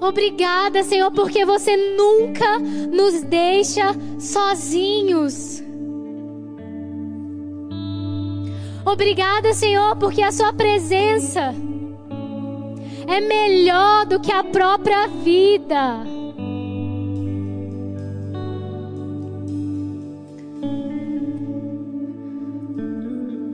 [0.00, 5.62] Obrigada, Senhor, porque você nunca nos deixa sozinhos.
[8.84, 11.54] Obrigada, Senhor, porque a Sua presença
[13.06, 16.15] é melhor do que a própria vida.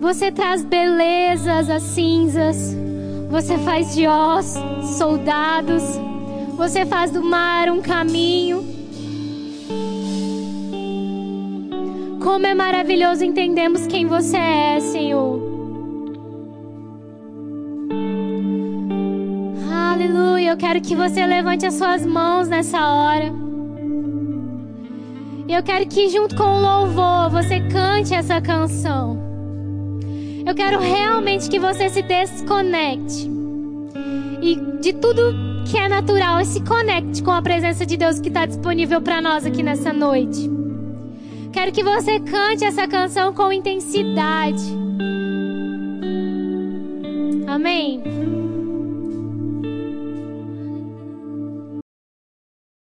[0.02, 2.76] Você traz belezas às cinzas.
[3.30, 5.80] Você faz de ossos soldados.
[6.56, 8.64] Você faz do mar um caminho.
[12.20, 15.40] Como é maravilhoso entendemos quem você é, Senhor.
[19.72, 20.50] Aleluia.
[20.50, 23.32] Eu quero que você levante as suas mãos nessa hora.
[25.48, 29.21] Eu quero que, junto com o louvor, você cante essa canção.
[30.44, 33.30] Eu quero realmente que você se desconecte.
[34.40, 35.22] E de tudo
[35.70, 39.20] que é natural, e se conecte com a presença de Deus que está disponível para
[39.22, 40.50] nós aqui nessa noite.
[41.52, 44.62] Quero que você cante essa canção com intensidade.
[47.46, 48.02] Amém.